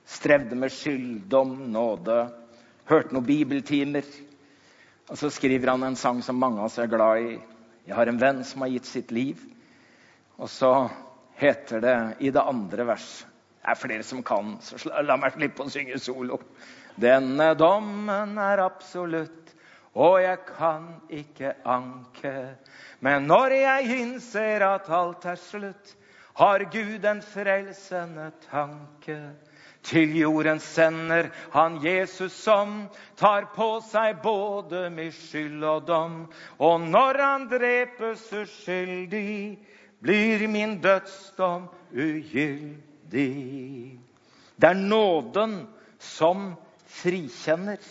Strevde 0.06 0.56
med 0.56 0.72
skylddom, 0.72 1.56
nåde. 1.74 2.20
Hørte 2.90 3.16
noen 3.16 3.28
bibeltimer. 3.28 4.08
Og 5.10 5.20
så 5.20 5.30
skriver 5.34 5.74
han 5.74 5.84
en 5.84 6.00
sang 6.00 6.22
som 6.24 6.40
mange 6.40 6.62
av 6.62 6.70
oss 6.70 6.80
er 6.80 6.92
glad 6.92 7.28
i. 7.28 7.40
'Jeg 7.84 7.96
har 7.96 8.08
en 8.08 8.20
venn 8.20 8.44
som 8.48 8.62
har 8.62 8.72
gitt 8.72 8.86
sitt 8.86 9.12
liv'. 9.12 9.44
Og 10.40 10.50
så 10.50 10.90
heter 11.36 11.82
det 11.82 11.98
i 12.20 12.30
det 12.32 12.42
andre 12.42 12.88
vers 12.88 13.26
Det 13.64 13.72
er 13.72 13.76
flere 13.76 14.04
som 14.04 14.24
kan, 14.24 14.58
så 14.60 15.02
la 15.04 15.16
meg 15.16 15.32
slippe 15.32 15.64
å 15.64 15.70
synge 15.72 16.00
solo. 16.00 16.42
Denne 17.00 17.54
dommen 17.56 18.38
er 18.38 18.60
absolutt, 18.60 19.54
og 19.94 20.22
jeg 20.22 20.38
kan 20.58 20.88
ikke 21.10 21.54
anke. 21.66 22.56
Men 23.00 23.28
når 23.30 23.54
jeg 23.60 24.00
innser 24.00 24.66
at 24.66 24.90
alt 24.90 25.26
er 25.26 25.36
slutt, 25.38 25.96
har 26.34 26.66
Gud 26.74 27.06
en 27.06 27.22
frelsende 27.22 28.32
tanke. 28.50 29.20
Til 29.84 30.16
jorden 30.18 30.60
sender 30.60 31.28
han 31.52 31.76
Jesus 31.84 32.32
som 32.32 32.88
tar 33.20 33.50
på 33.56 33.82
seg 33.84 34.22
både 34.24 34.88
min 34.90 35.12
skyld 35.12 35.64
og 35.68 35.88
dom. 35.88 36.16
Og 36.58 36.82
når 36.82 37.20
han 37.20 37.48
drepes 37.52 38.24
uskyldig, 38.34 39.60
blir 40.02 40.48
min 40.48 40.78
dødsdom 40.82 41.68
ugyldig. 41.92 43.28
Det 44.56 44.70
er 44.70 44.80
nåden 44.80 45.68
som 46.00 46.54
frikjenner. 46.88 47.84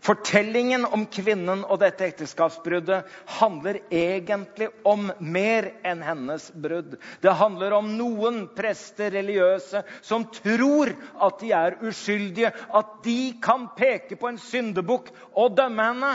Fortellingen 0.00 0.84
om 0.84 1.04
kvinnen 1.10 1.64
og 1.66 1.80
dette 1.82 2.06
ekteskapsbruddet 2.06 3.08
handler 3.38 3.80
egentlig 3.90 4.68
om 4.86 5.08
mer 5.18 5.70
enn 5.86 6.02
hennes 6.06 6.48
brudd. 6.54 6.94
Det 7.22 7.34
handler 7.40 7.74
om 7.80 7.90
noen 7.98 8.44
prester 8.56 9.10
religiøse 9.14 9.82
som 10.06 10.28
tror 10.34 10.92
at 11.26 11.40
de 11.42 11.52
er 11.56 11.78
uskyldige. 11.82 12.52
At 12.70 13.00
de 13.04 13.34
kan 13.42 13.66
peke 13.78 14.18
på 14.20 14.30
en 14.30 14.40
syndebukk 14.42 15.10
og 15.34 15.56
dømme 15.58 15.88
henne. 15.90 16.12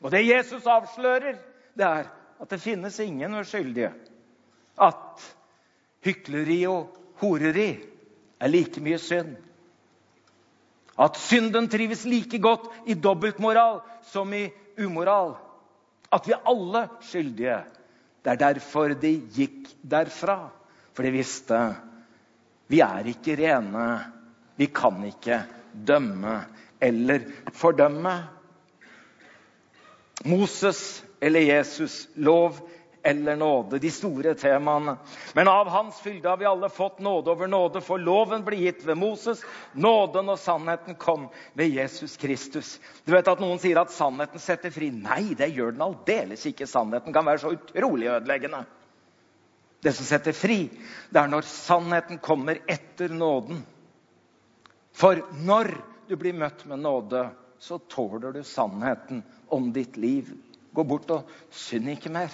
Og 0.00 0.12
det 0.14 0.24
Jesus 0.24 0.66
avslører, 0.66 1.36
det 1.76 1.84
er 1.84 2.08
at 2.38 2.52
det 2.52 2.62
finnes 2.62 2.96
ingen 3.02 3.34
uskyldige. 3.40 3.92
At 4.78 5.24
hykleri 6.06 6.62
og 6.70 6.94
horeri 7.20 7.72
er 8.38 8.52
like 8.52 8.80
mye 8.80 8.98
synd. 9.02 9.36
At 10.98 11.16
synden 11.16 11.68
trives 11.70 12.04
like 12.08 12.40
godt 12.42 12.66
i 12.90 12.94
dobbeltmoral 12.94 13.80
som 14.10 14.32
i 14.34 14.48
umoral. 14.82 15.36
At 16.12 16.26
vi 16.26 16.34
er 16.34 16.48
alle 16.50 16.86
skyldige. 17.06 17.58
Det 18.24 18.32
er 18.32 18.40
derfor 18.42 18.94
de 18.98 19.12
gikk 19.34 19.68
derfra. 19.82 20.40
For 20.94 21.06
de 21.06 21.14
visste 21.14 21.60
vi 22.68 22.80
er 22.84 23.06
ikke 23.08 23.36
rene. 23.38 23.86
Vi 24.58 24.66
kan 24.74 24.98
ikke 25.06 25.42
dømme 25.72 26.40
eller 26.80 27.24
fordømme. 27.54 28.16
Moses 30.26 31.04
eller 31.22 31.40
Jesus, 31.40 32.08
lov 32.16 32.58
eller 33.02 33.36
nåde. 33.36 33.78
De 33.78 33.90
store 33.90 34.34
temaene. 34.34 34.96
Men 35.34 35.48
av 35.48 35.68
Hans 35.68 36.00
fylde 36.00 36.28
har 36.28 36.36
vi 36.36 36.44
alle 36.44 36.68
fått 36.68 36.98
nåde 36.98 37.30
over 37.30 37.46
nåde, 37.46 37.80
for 37.80 37.98
loven 37.98 38.44
ble 38.44 38.56
gitt 38.56 38.84
ved 38.86 38.98
Moses. 38.98 39.44
Nåden 39.72 40.28
og 40.28 40.38
sannheten 40.38 40.98
kom 40.98 41.28
ved 41.52 41.68
Jesus 41.68 42.16
Kristus. 42.16 42.80
Du 43.04 43.12
vet 43.12 43.28
at 43.28 43.40
Noen 43.40 43.60
sier 43.62 43.80
at 43.80 43.94
sannheten 43.94 44.42
setter 44.42 44.74
fri. 44.74 44.90
Nei, 44.90 45.34
det 45.38 45.50
gjør 45.54 45.76
den 45.76 45.86
aldeles 45.86 46.46
ikke. 46.50 46.68
Sannheten 46.68 47.14
kan 47.14 47.26
være 47.28 47.44
så 47.44 47.54
utrolig 47.54 48.10
ødeleggende. 48.12 48.64
Det 49.82 49.92
som 49.94 50.08
setter 50.08 50.34
fri, 50.34 50.64
det 51.10 51.20
er 51.20 51.30
når 51.30 51.46
sannheten 51.46 52.18
kommer 52.18 52.58
etter 52.66 53.12
nåden. 53.14 53.62
For 54.98 55.22
når 55.46 55.70
du 56.08 56.16
blir 56.18 56.34
møtt 56.34 56.64
med 56.66 56.82
nåde, 56.82 57.28
så 57.62 57.78
tåler 57.78 58.32
du 58.34 58.42
sannheten 58.42 59.22
om 59.54 59.72
ditt 59.72 59.96
liv. 59.96 60.32
Gå 60.74 60.84
bort 60.84 61.10
og 61.14 61.30
synd 61.54 61.90
ikke 61.94 62.10
mer. 62.10 62.32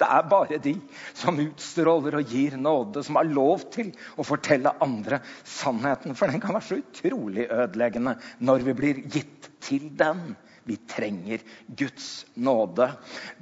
Det 0.00 0.06
er 0.10 0.24
bare 0.30 0.58
de 0.62 0.74
som 1.14 1.38
utstråler 1.38 2.16
og 2.18 2.30
gir 2.32 2.56
nåde, 2.58 3.04
som 3.06 3.18
har 3.20 3.28
lov 3.30 3.62
til 3.74 3.92
å 4.18 4.26
fortelle 4.26 4.72
andre 4.82 5.20
sannheten. 5.46 6.16
For 6.18 6.30
den 6.30 6.42
kan 6.42 6.56
være 6.56 6.68
så 6.68 6.80
utrolig 6.80 7.46
ødeleggende 7.46 8.16
når 8.42 8.66
vi 8.68 8.74
blir 8.80 9.04
gitt 9.06 9.50
til 9.64 9.92
den. 9.98 10.34
Vi 10.64 10.78
trenger 10.88 11.42
Guds 11.76 12.24
nåde. 12.40 12.88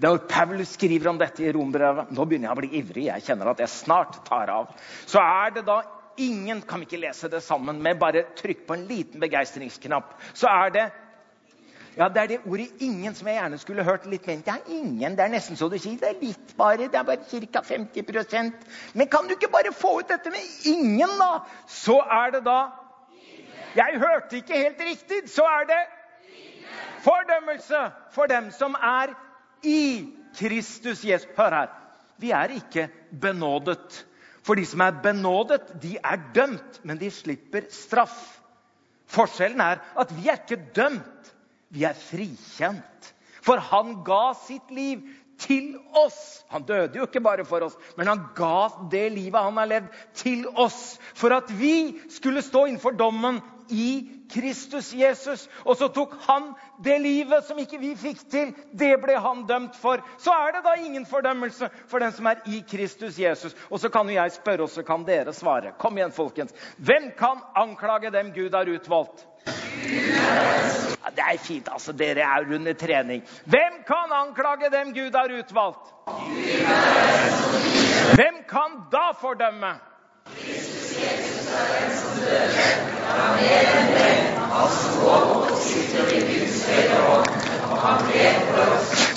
Når 0.02 0.24
Paulus 0.28 0.74
skriver 0.74 1.12
om 1.12 1.20
dette 1.20 1.44
i 1.46 1.52
rombrevet 1.54 2.10
Nå 2.10 2.24
begynner 2.26 2.48
jeg 2.50 2.56
å 2.56 2.60
bli 2.60 2.70
ivrig. 2.80 3.04
Jeg 3.06 3.26
kjenner 3.28 3.52
at 3.52 3.62
jeg 3.62 3.70
snart 3.70 4.18
tar 4.26 4.50
av. 4.50 4.72
Så 5.06 5.22
er 5.22 5.54
det 5.54 5.62
da 5.68 5.80
ingen 6.20 6.60
Kan 6.68 6.82
vi 6.82 6.90
ikke 6.90 7.00
lese 7.00 7.30
det 7.32 7.40
sammen 7.46 7.78
med 7.82 8.00
bare 8.00 8.26
trykk 8.36 8.66
på 8.66 8.74
en 8.76 8.88
liten 8.90 9.22
begeistringsknapp? 9.22 10.16
Så 10.34 10.50
er 10.50 10.74
det 10.74 10.88
ja, 11.96 12.08
Det 12.08 12.16
er 12.16 12.26
det 12.26 12.38
ordet 12.46 12.68
'ingen' 12.80 13.14
som 13.14 13.28
jeg 13.28 13.36
gjerne 13.36 13.58
skulle 13.58 13.84
hørt 13.84 14.06
litt 14.06 14.26
mer. 14.26 14.42
Er 14.46 14.58
ingen. 14.68 15.16
Det 15.16 15.20
er 15.20 15.28
nesten 15.28 15.56
så 15.56 15.68
du 15.68 15.78
sier. 15.78 15.98
Det 15.98 16.08
er 16.08 16.20
litt 16.20 16.56
bare. 16.56 16.76
Det 16.76 16.94
er 16.94 17.02
bare 17.02 17.16
ca. 17.52 17.60
50% 17.60 18.52
Men 18.94 19.08
kan 19.08 19.20
du 19.28 19.30
ikke 19.30 19.52
bare 19.52 19.72
få 19.72 19.98
ut 19.98 20.08
dette 20.08 20.30
med 20.30 20.40
'ingen', 20.66 21.18
da? 21.18 21.40
Så 21.66 21.98
er 21.98 22.30
det 22.30 22.44
da 22.44 22.70
Jeg 23.76 23.98
hørte 23.98 24.36
ikke 24.36 24.54
helt 24.54 24.80
riktig. 24.80 25.30
Så 25.30 25.42
er 25.42 25.64
det 25.64 25.82
fordømmelse 26.98 27.92
for 28.10 28.26
dem 28.26 28.50
som 28.50 28.74
er 28.74 29.14
i 29.62 30.08
Kristus 30.38 31.04
Jesus. 31.04 31.28
Hør 31.36 31.50
her. 31.50 31.66
Vi 32.18 32.30
er 32.30 32.48
ikke 32.48 32.88
benådet. 33.20 34.06
For 34.42 34.54
de 34.54 34.66
som 34.66 34.80
er 34.80 34.90
benådet, 35.02 35.82
de 35.82 35.96
er 36.04 36.18
dømt, 36.34 36.80
men 36.84 37.00
de 37.00 37.10
slipper 37.10 37.60
straff. 37.70 38.38
Forskjellen 39.06 39.60
er 39.60 39.76
at 39.98 40.16
vi 40.16 40.28
er 40.28 40.32
ikke 40.32 40.62
dømt. 40.76 41.31
Vi 41.72 41.84
er 41.88 41.96
frikjent. 41.98 43.12
For 43.42 43.58
han 43.72 44.02
ga 44.06 44.32
sitt 44.44 44.70
liv 44.70 45.02
til 45.42 45.74
oss. 45.98 46.44
Han 46.52 46.62
døde 46.68 46.98
jo 47.00 47.06
ikke 47.08 47.22
bare 47.24 47.44
for 47.48 47.64
oss, 47.66 47.74
men 47.96 48.06
han 48.06 48.26
ga 48.36 48.68
det 48.92 49.08
livet 49.14 49.42
han 49.42 49.58
har 49.58 49.70
levd, 49.70 49.88
til 50.14 50.44
oss. 50.54 50.98
For 51.18 51.34
at 51.34 51.50
vi 51.58 51.98
skulle 52.12 52.44
stå 52.44 52.66
innenfor 52.68 52.94
dommen 52.98 53.40
i 53.72 54.08
Kristus 54.32 54.92
Jesus. 54.94 55.48
Og 55.64 55.76
så 55.76 55.88
tok 55.92 56.14
han 56.26 56.52
det 56.84 56.98
livet 57.02 57.44
som 57.48 57.58
ikke 57.58 57.80
vi 57.80 57.94
fikk 57.98 58.22
til. 58.30 58.52
Det 58.78 58.92
ble 59.02 59.16
han 59.24 59.44
dømt 59.48 59.76
for. 59.80 60.04
Så 60.22 60.34
er 60.34 60.56
det 60.56 60.64
da 60.66 60.76
ingen 60.78 61.06
fordømmelse 61.08 61.70
for 61.90 62.04
den 62.04 62.14
som 62.14 62.28
er 62.30 62.44
i 62.46 62.62
Kristus 62.68 63.18
Jesus. 63.18 63.56
Og 63.70 63.80
så 63.80 63.90
kan 63.92 64.08
jo 64.08 64.16
jeg 64.16 64.36
spørre, 64.38 64.68
og 64.68 64.72
så 64.72 64.86
kan 64.86 65.06
dere 65.08 65.34
svare. 65.36 65.74
Kom 65.78 65.98
igjen, 65.98 66.14
folkens. 66.14 66.54
Hvem 66.78 67.12
kan 67.18 67.42
anklage 67.56 68.12
dem 68.14 68.32
Gud 68.36 68.54
har 68.54 68.70
utvalgt? 68.70 69.26
Ja, 71.04 71.10
det 71.16 71.24
er 71.32 71.38
fint. 71.38 71.68
altså. 71.72 71.92
Dere 71.92 72.20
er 72.20 72.54
under 72.54 72.72
trening. 72.72 73.22
Hvem 73.44 73.74
kan 73.86 74.08
anklage 74.22 74.70
dem 74.78 74.94
Gud 74.94 75.12
har 75.14 75.28
utvalgt? 75.38 75.84
Hvem 78.14 78.36
kan 78.48 78.70
da 78.92 79.06
fordømme? 79.20 79.72
Kristus 80.26 80.90
Jesus 81.02 81.46
er 81.52 81.64
den 81.72 81.96
som 81.96 82.12
døde. 82.24 82.48
Han 83.08 83.38
er 83.38 83.64
for 83.70 83.82
venn. 83.94 84.22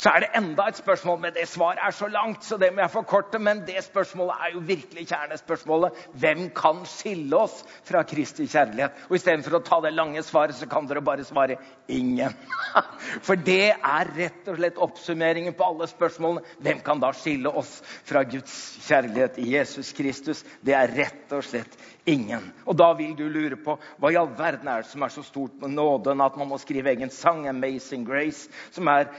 Så 0.05 0.11
er 0.13 0.21
det 0.21 0.35
enda 0.37 0.67
et 0.69 0.77
spørsmål, 0.77 1.15
men 1.23 1.33
det 1.33 1.47
svaret 1.49 1.79
er 1.81 1.93
så 1.97 2.05
langt, 2.13 2.43
så 2.45 2.59
det 2.61 2.67
må 2.73 2.83
jeg 2.83 2.93
forkorte. 2.93 3.39
Men 3.41 3.63
det 3.65 3.81
spørsmålet 3.87 4.43
er 4.45 4.51
jo 4.53 4.59
virkelig 4.67 5.07
kjernespørsmålet. 5.09 6.03
Hvem 6.21 6.43
kan 6.53 6.83
skille 6.85 7.39
oss 7.39 7.63
fra 7.87 8.03
Kristi 8.05 8.45
kjærlighet? 8.45 8.99
Og 9.09 9.15
istedenfor 9.17 9.57
å 9.57 9.63
ta 9.65 9.79
det 9.81 9.95
lange 9.95 10.21
svaret, 10.21 10.53
så 10.59 10.69
kan 10.69 10.85
dere 10.85 11.01
bare 11.01 11.25
svare 11.25 11.57
ingen. 11.89 12.37
For 13.25 13.39
det 13.39 13.71
er 13.73 14.13
rett 14.19 14.51
og 14.51 14.59
slett 14.59 14.77
oppsummeringen 14.85 15.57
på 15.57 15.65
alle 15.71 15.89
spørsmålene. 15.89 16.45
Hvem 16.61 16.85
kan 16.85 17.01
da 17.01 17.09
skille 17.17 17.49
oss 17.49 17.79
fra 18.05 18.21
Guds 18.29 18.53
kjærlighet 18.85 19.41
i 19.41 19.49
Jesus 19.55 19.89
Kristus? 19.97 20.45
Det 20.61 20.77
er 20.77 20.93
rett 21.01 21.33
og 21.33 21.41
slett 21.49 21.79
ingen. 22.05 22.51
Og 22.65 22.77
da 22.77 22.91
vil 22.97 23.15
du 23.17 23.25
lure 23.31 23.57
på 23.57 23.77
hva 23.97 24.11
i 24.13 24.17
all 24.19 24.29
verden 24.37 24.69
er 24.69 24.83
det 24.83 24.91
som 24.91 25.05
er 25.05 25.13
så 25.13 25.23
stort 25.25 25.55
med 25.61 25.73
nåden 25.75 26.21
at 26.21 26.37
man 26.37 26.51
må 26.51 26.59
skrive 26.61 26.93
egen 26.93 27.09
sang, 27.09 27.45
'Amazing 27.47 28.05
Grace', 28.05 28.49
som 28.71 28.87
er 28.87 29.09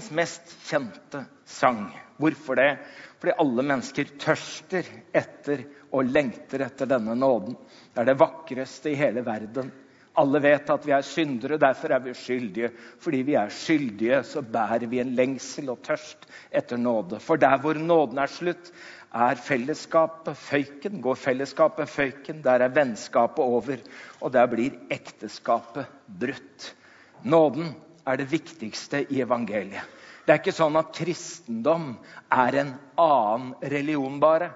historiens 0.00 0.10
mest 0.10 0.56
kjente 0.64 1.24
sang. 1.44 1.90
Hvorfor 2.16 2.56
det? 2.56 2.78
Fordi 3.20 3.34
alle 3.38 3.62
mennesker 3.62 4.08
tørster 4.20 4.86
etter 5.12 5.64
og 5.92 6.08
lengter 6.08 6.64
etter 6.64 6.88
denne 6.88 7.14
nåden. 7.14 7.56
Det 7.92 8.00
er 8.00 8.08
det 8.08 8.20
vakreste 8.20 8.90
i 8.90 8.96
hele 8.96 9.24
verden 9.24 9.70
Alle 10.18 10.40
vet 10.42 10.70
at 10.70 10.84
vi 10.84 10.92
er 10.92 11.04
syndere, 11.06 11.56
derfor 11.56 11.92
er 11.94 12.00
vi 12.02 12.12
skyldige. 12.14 12.70
Fordi 13.00 13.22
vi 13.22 13.34
er 13.34 13.48
skyldige, 13.48 14.22
så 14.24 14.42
bærer 14.42 14.86
vi 14.90 14.98
en 15.00 15.14
lengsel 15.14 15.70
og 15.70 15.82
tørst 15.82 16.26
etter 16.52 16.76
nåde. 16.76 17.20
For 17.20 17.36
der 17.36 17.56
hvor 17.60 17.74
nåden 17.74 18.18
er 18.18 18.26
slutt, 18.26 18.72
er 19.14 19.34
fellesskapet 19.36 20.36
føyken. 20.36 21.00
Går 21.00 21.14
fellesskapet 21.14 21.88
føyken, 21.88 22.42
der 22.42 22.58
er 22.58 22.74
vennskapet 22.74 23.38
over. 23.44 23.76
Og 24.20 24.32
der 24.32 24.46
blir 24.46 24.76
ekteskapet 24.90 25.86
brutt. 26.20 26.74
Nåden 27.22 27.70
er 28.12 28.20
det 28.20 28.30
viktigste 28.30 29.04
i 29.08 29.22
evangeliet. 29.24 29.96
Det 30.26 30.34
er 30.34 30.42
ikke 30.42 30.54
sånn 30.54 30.76
at 30.78 30.92
kristendom 30.94 31.94
er 32.30 32.58
en 32.60 32.74
annen 33.00 33.54
religion, 33.72 34.20
bare. 34.22 34.52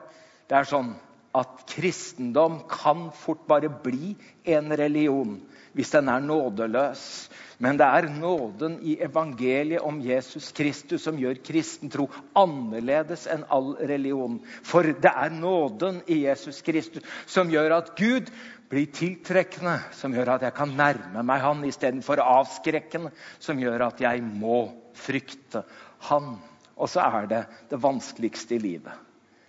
Det 0.48 0.58
er 0.58 0.68
sånn 0.68 0.92
at 1.34 1.64
kristendom 1.72 2.60
kan 2.70 3.08
fort 3.16 3.42
bare 3.50 3.72
bli 3.82 4.14
en 4.54 4.70
religion 4.78 5.40
hvis 5.74 5.90
den 5.90 6.08
er 6.08 6.22
nådeløs. 6.22 7.00
Men 7.58 7.78
det 7.78 7.86
er 7.86 8.08
nåden 8.10 8.76
i 8.82 8.96
evangeliet 9.02 9.82
om 9.82 10.00
Jesus 10.02 10.52
Kristus 10.54 11.04
som 11.06 11.18
gjør 11.18 11.40
kristen 11.42 11.90
tro 11.90 12.06
annerledes 12.38 13.26
enn 13.30 13.42
all 13.50 13.72
religion. 13.78 14.40
For 14.66 14.86
det 14.86 15.10
er 15.10 15.34
nåden 15.34 16.00
i 16.06 16.20
Jesus 16.28 16.62
Kristus 16.66 17.02
som 17.30 17.50
gjør 17.50 17.78
at 17.80 17.94
Gud 17.98 18.30
blir 18.70 18.90
tiltrekkende, 18.94 19.76
som 19.94 20.14
gjør 20.14 20.34
at 20.36 20.46
jeg 20.46 20.56
kan 20.56 20.72
nærme 20.76 21.24
meg 21.26 21.42
Han 21.44 21.64
istedenfor 21.68 22.22
avskrekkende, 22.22 23.12
som 23.38 23.60
gjør 23.60 23.88
at 23.88 24.00
jeg 24.04 24.22
må 24.24 24.66
frykte 24.98 25.64
Han. 26.10 26.36
Og 26.74 26.90
så 26.90 27.04
er 27.06 27.28
det 27.30 27.42
det 27.70 27.82
vanskeligste 27.82 28.56
i 28.56 28.62
livet. 28.62 29.02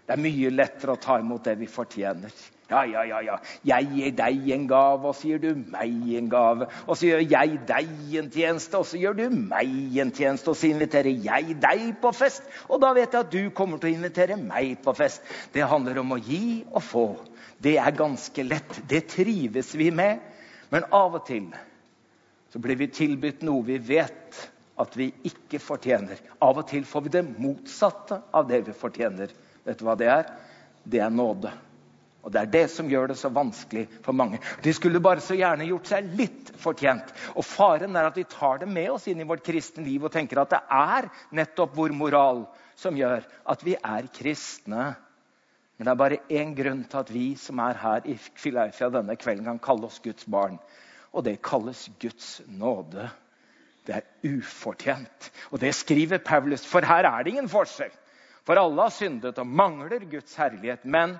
Det 0.06 0.14
er 0.14 0.22
mye 0.22 0.52
lettere 0.54 0.94
å 0.94 1.02
ta 1.02 1.18
imot 1.18 1.48
det 1.48 1.56
vi 1.58 1.66
fortjener. 1.70 2.34
Ja, 2.70 2.82
ja, 2.86 3.04
ja, 3.06 3.20
ja. 3.22 3.36
Jeg 3.66 3.90
gir 3.94 4.14
deg 4.18 4.48
en 4.56 4.64
gave, 4.70 5.10
og 5.10 5.14
så 5.18 5.30
gir 5.30 5.42
du 5.42 5.52
meg 5.70 6.08
en 6.18 6.30
gave. 6.30 6.68
Og 6.86 6.98
så 6.98 7.12
gjør 7.12 7.24
jeg 7.30 7.60
deg 7.70 8.16
en 8.22 8.30
tjeneste, 8.34 8.80
og 8.80 8.88
så 8.90 9.02
gjør 9.02 9.20
du 9.20 9.36
meg 9.36 10.00
en 10.02 10.14
tjeneste. 10.14 10.50
Og 10.50 10.58
så 10.58 10.72
inviterer 10.72 11.14
jeg 11.26 11.58
deg 11.62 11.84
på 12.02 12.14
fest, 12.14 12.46
og 12.70 12.82
da 12.82 12.92
vet 12.98 13.14
jeg 13.14 13.28
at 13.28 13.34
du 13.34 13.54
kommer 13.54 13.82
til 13.82 13.92
å 13.92 13.98
invitere 14.00 14.38
meg 14.42 14.80
på 14.86 14.96
fest. 14.98 15.26
Det 15.54 15.66
handler 15.70 16.02
om 16.02 16.18
å 16.18 16.22
gi 16.22 16.64
og 16.72 16.82
få. 16.86 17.08
Det 17.66 17.78
er 17.82 17.98
ganske 17.98 18.44
lett. 18.46 18.82
Det 18.88 19.08
trives 19.16 19.74
vi 19.76 19.90
med. 19.92 20.22
Men 20.70 20.86
av 20.94 21.18
og 21.18 21.26
til 21.28 21.50
så 22.54 22.62
blir 22.62 22.78
vi 22.80 22.88
tilbudt 22.94 23.42
noe 23.44 23.66
vi 23.68 23.80
vet 23.84 24.38
at 24.80 24.94
vi 24.96 25.10
ikke 25.28 25.60
fortjener. 25.60 26.20
Av 26.46 26.58
og 26.62 26.68
til 26.70 26.86
får 26.88 27.06
vi 27.06 27.14
det 27.18 27.24
motsatte 27.42 28.22
av 28.36 28.48
det 28.48 28.62
vi 28.68 28.76
fortjener. 28.76 29.34
Vet 29.66 29.80
du 29.80 29.86
hva 29.88 29.96
det 30.00 30.12
er? 30.12 30.30
Det 30.86 31.02
er 31.02 31.12
nåde. 31.12 31.52
Og 32.26 32.32
Det 32.34 32.42
er 32.42 32.50
det 32.50 32.64
som 32.74 32.88
gjør 32.90 33.12
det 33.12 33.18
så 33.20 33.30
vanskelig 33.30 33.86
for 34.06 34.18
mange. 34.18 34.40
De 34.66 34.74
skulle 34.74 35.02
bare 35.02 35.22
så 35.22 35.38
gjerne 35.38 35.68
gjort 35.70 35.92
seg 35.92 36.08
litt 36.18 36.50
fortjent. 36.58 37.12
Og 37.38 37.46
Faren 37.46 37.94
er 37.96 38.08
at 38.10 38.18
vi 38.18 38.26
tar 38.30 38.64
det 38.64 38.70
med 38.70 38.90
oss 38.96 39.06
inn 39.12 39.22
i 39.22 39.28
vårt 39.30 39.46
kristne 39.46 39.86
liv 39.86 40.08
og 40.08 40.14
tenker 40.14 40.42
at 40.42 40.56
det 40.56 40.62
er 40.74 41.10
nettopp 41.38 41.76
vår 41.78 41.94
moral 41.94 42.46
som 42.76 42.98
gjør 42.98 43.26
at 43.54 43.66
vi 43.66 43.78
er 43.78 44.10
kristne. 44.16 44.96
Men 45.76 45.88
det 45.88 45.92
er 45.92 46.00
bare 46.00 46.22
én 46.32 46.54
grunn 46.56 46.86
til 46.88 47.02
at 47.02 47.12
vi 47.12 47.26
som 47.40 47.60
er 47.60 47.80
her 47.82 48.08
i 48.08 48.16
Filaifia 48.16 48.90
denne 48.94 49.18
kvelden, 49.20 49.46
kan 49.50 49.60
kalle 49.60 49.90
oss 49.90 50.00
Guds 50.04 50.28
barn. 50.32 50.58
Og 51.12 51.26
det 51.28 51.42
kalles 51.44 51.90
Guds 52.00 52.42
nåde. 52.48 53.10
Det 53.86 54.00
er 54.00 54.32
ufortjent. 54.38 55.30
Og 55.52 55.60
det 55.62 55.76
skriver 55.76 56.24
Paulus, 56.24 56.66
for 56.66 56.86
her 56.88 57.08
er 57.08 57.24
det 57.24 57.36
ingen 57.36 57.52
forskjell. 57.52 57.94
For 58.46 58.62
alle 58.62 58.88
har 58.88 58.94
syndet 58.94 59.40
og 59.42 59.48
mangler 59.48 60.08
Guds 60.10 60.36
herlighet. 60.40 60.86
Men 60.86 61.18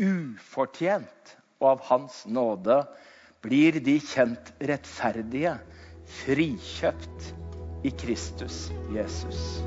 ufortjent 0.00 1.36
og 1.60 1.68
av 1.76 1.86
Hans 1.90 2.24
nåde 2.26 2.82
blir 3.42 3.78
de 3.82 3.98
kjent 4.02 4.52
rettferdige, 4.62 5.56
frikjøpt 6.22 7.32
i 7.86 7.94
Kristus 8.02 8.68
Jesus. 8.94 9.62